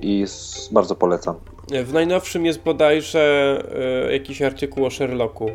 [0.00, 0.26] i
[0.72, 1.36] bardzo polecam.
[1.84, 3.58] W najnowszym jest bodajże
[4.08, 5.50] y, jakiś artykuł o Sherlocku.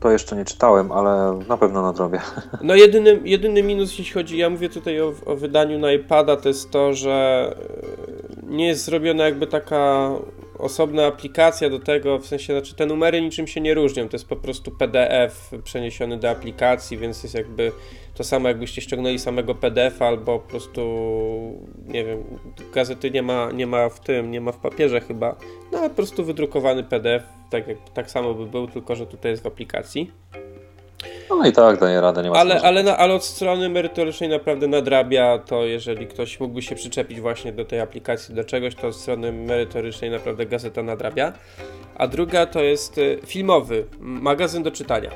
[0.00, 2.20] To jeszcze nie czytałem, ale na pewno nadrobię.
[2.62, 6.48] No jedyny, jedyny minus, jeśli chodzi, ja mówię tutaj o, o wydaniu na iPada, to
[6.48, 7.50] jest to, że
[8.42, 10.10] e, nie jest zrobiona jakby taka
[10.58, 14.28] osobna aplikacja do tego, w sensie, znaczy te numery niczym się nie różnią, to jest
[14.28, 17.72] po prostu PDF przeniesiony do aplikacji, więc jest jakby
[18.14, 20.82] to samo jakbyście ściągnęli samego PDF albo po prostu,
[21.86, 22.24] nie wiem,
[22.74, 25.36] gazety nie ma, nie ma w tym, nie ma w papierze chyba,
[25.72, 29.30] no ale po prostu wydrukowany PDF, tak, jak, tak samo by był, tylko że tutaj
[29.30, 30.10] jest w aplikacji.
[31.30, 34.66] No i tak, daje radę, nie ma ale, ale, na, ale od strony merytorycznej naprawdę
[34.66, 38.96] nadrabia to, jeżeli ktoś mógłby się przyczepić właśnie do tej aplikacji, do czegoś, to od
[38.96, 41.32] strony merytorycznej naprawdę gazeta nadrabia.
[41.94, 45.10] A druga to jest y, filmowy, magazyn do czytania.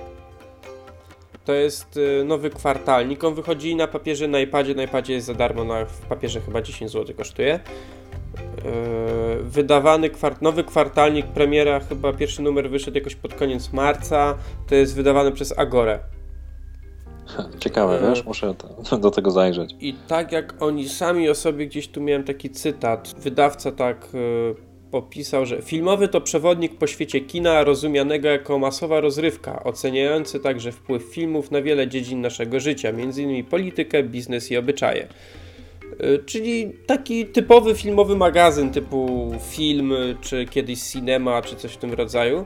[1.45, 3.24] To jest y, nowy kwartalnik.
[3.24, 4.74] On wychodzi na papierze, na iPadzie.
[4.74, 7.61] Na iPadzie jest za darmo, na, w papierze chyba 10 zł kosztuje.
[8.64, 14.34] Yy, wydawany kwart nowy kwartalnik, premiera, chyba pierwszy numer wyszedł jakoś pod koniec marca.
[14.68, 15.99] To jest wydawany przez Agorę.
[17.64, 18.55] Ciekawe, yy, wiesz, muszę
[19.01, 19.74] do tego zajrzeć.
[19.80, 24.68] I tak jak oni sami o sobie gdzieś tu miałem taki cytat, wydawca tak yy,
[24.91, 31.03] popisał, że filmowy to przewodnik po świecie kina rozumianego jako masowa rozrywka, oceniający także wpływ
[31.03, 33.45] filmów na wiele dziedzin naszego życia, m.in.
[33.45, 35.09] politykę, biznes i obyczaje.
[36.05, 41.93] Y, czyli taki typowy filmowy magazyn typu film, czy kiedyś cinema, czy coś w tym
[41.93, 42.45] rodzaju,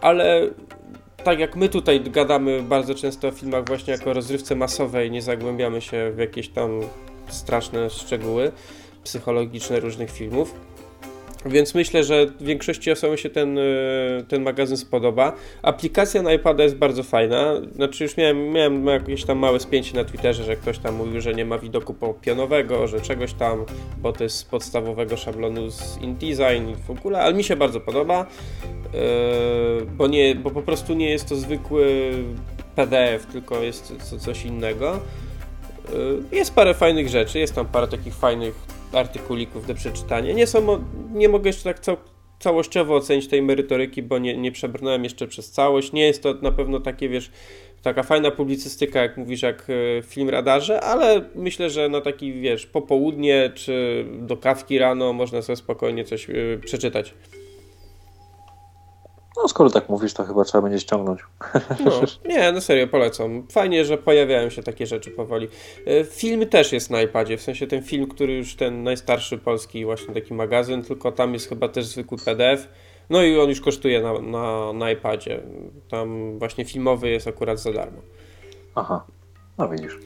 [0.00, 0.50] ale
[1.24, 5.80] tak jak my tutaj gadamy bardzo często o filmach właśnie jako rozrywce masowej, nie zagłębiamy
[5.80, 6.80] się w jakieś tam
[7.28, 8.52] straszne szczegóły
[9.04, 10.54] psychologiczne różnych filmów.
[11.46, 13.62] Więc myślę, że większości osobom się ten, e,
[14.28, 15.32] ten magazyn spodoba.
[15.62, 17.54] Aplikacja na iPada jest bardzo fajna.
[17.74, 21.34] Znaczy już miałem, miałem jakieś tam małe spięcie na Twitterze, że ktoś tam mówił, że
[21.34, 23.64] nie ma widoku pionowego, że czegoś tam,
[23.98, 28.20] bo to jest z podstawowego szablonu z InDesign w ogóle, ale mi się bardzo podoba,
[28.20, 28.26] e,
[29.86, 32.12] bo, nie, bo po prostu nie jest to zwykły
[32.76, 34.98] PDF, tylko jest coś innego.
[36.32, 40.32] E, jest parę fajnych rzeczy, jest tam parę takich fajnych artykulików do przeczytania.
[40.32, 40.84] Nie, są,
[41.14, 41.96] nie mogę jeszcze tak cał,
[42.38, 45.92] całościowo ocenić tej merytoryki, bo nie, nie przebrnąłem jeszcze przez całość.
[45.92, 47.30] Nie jest to na pewno takie, wiesz,
[47.82, 52.66] taka fajna publicystyka, jak mówisz, jak e, film Radarze, ale myślę, że na taki, wiesz,
[52.66, 57.14] popołudnie czy do kawki rano można sobie spokojnie coś yy, przeczytać.
[59.36, 61.20] No skoro tak mówisz, to chyba trzeba będzie ściągnąć.
[61.84, 63.46] No, nie, no serio, polecam.
[63.50, 65.48] Fajnie, że pojawiają się takie rzeczy powoli.
[65.86, 69.84] E, film też jest na iPadzie, w sensie ten film, który już ten najstarszy polski
[69.84, 72.68] właśnie taki magazyn, tylko tam jest chyba też zwykły PDF.
[73.10, 75.40] No i on już kosztuje na, na, na iPadzie.
[75.88, 77.98] Tam właśnie filmowy jest akurat za darmo.
[78.74, 79.06] Aha,
[79.58, 79.98] no widzisz.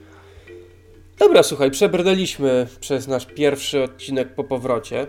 [1.18, 5.06] Dobra, słuchaj, przebrnęliśmy przez nasz pierwszy odcinek po powrocie.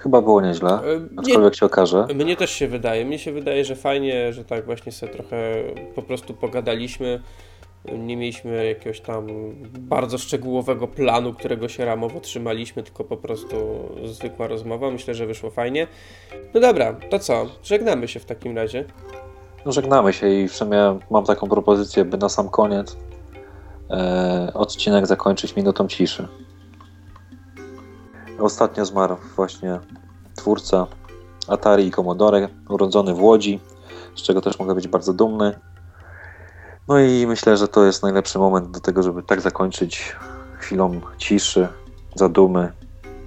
[0.00, 0.80] Chyba było nieźle, e,
[1.16, 2.06] aczkolwiek nie, się okaże.
[2.14, 3.04] Mnie też się wydaje.
[3.04, 5.54] Mnie się wydaje, że fajnie, że tak właśnie sobie trochę
[5.94, 7.20] po prostu pogadaliśmy.
[7.98, 9.26] Nie mieliśmy jakiegoś tam
[9.78, 13.56] bardzo szczegółowego planu, którego się ramowo trzymaliśmy, tylko po prostu
[14.04, 14.90] zwykła rozmowa.
[14.90, 15.86] Myślę, że wyszło fajnie.
[16.54, 17.46] No dobra, to co?
[17.62, 18.84] Żegnamy się w takim razie.
[19.66, 22.96] No żegnamy się i w sumie mam taką propozycję, by na sam koniec
[23.90, 26.28] e, odcinek zakończyć minutą ciszy.
[28.40, 29.80] Ostatnio zmarł właśnie
[30.36, 30.86] twórca
[31.48, 33.60] Atari i Commodore, urodzony w Łodzi,
[34.16, 35.58] z czego też mogę być bardzo dumny.
[36.88, 40.16] No i myślę, że to jest najlepszy moment do tego, żeby tak zakończyć
[40.58, 41.68] chwilą ciszy,
[42.14, 42.72] zadumy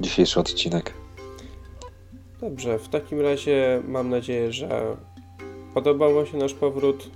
[0.01, 0.93] dzisiejszy odcinek.
[2.41, 4.97] Dobrze, w takim razie mam nadzieję, że
[5.73, 7.09] podobał się nasz powrót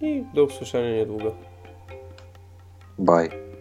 [0.00, 1.34] i do usłyszenia niedługo.
[2.98, 3.51] Bye.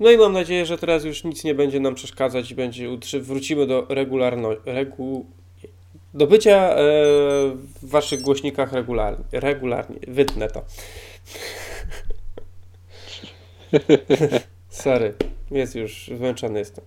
[0.00, 2.88] No i mam nadzieję, że teraz już nic nie będzie nam przeszkadzać i będzie
[3.20, 5.26] wrócimy do regularności, regu,
[6.14, 6.76] do bycia e,
[7.82, 9.24] w waszych głośnikach regularnie.
[9.32, 9.96] regularnie.
[10.08, 10.64] Wytnę to.
[14.68, 15.14] Sorry,
[15.50, 16.84] jest już zmęczony jestem.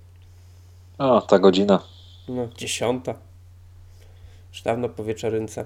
[0.97, 1.83] O, ta godzina.
[2.27, 3.15] No, dziesiąta.
[4.51, 5.65] Już dawno po wieczorynce.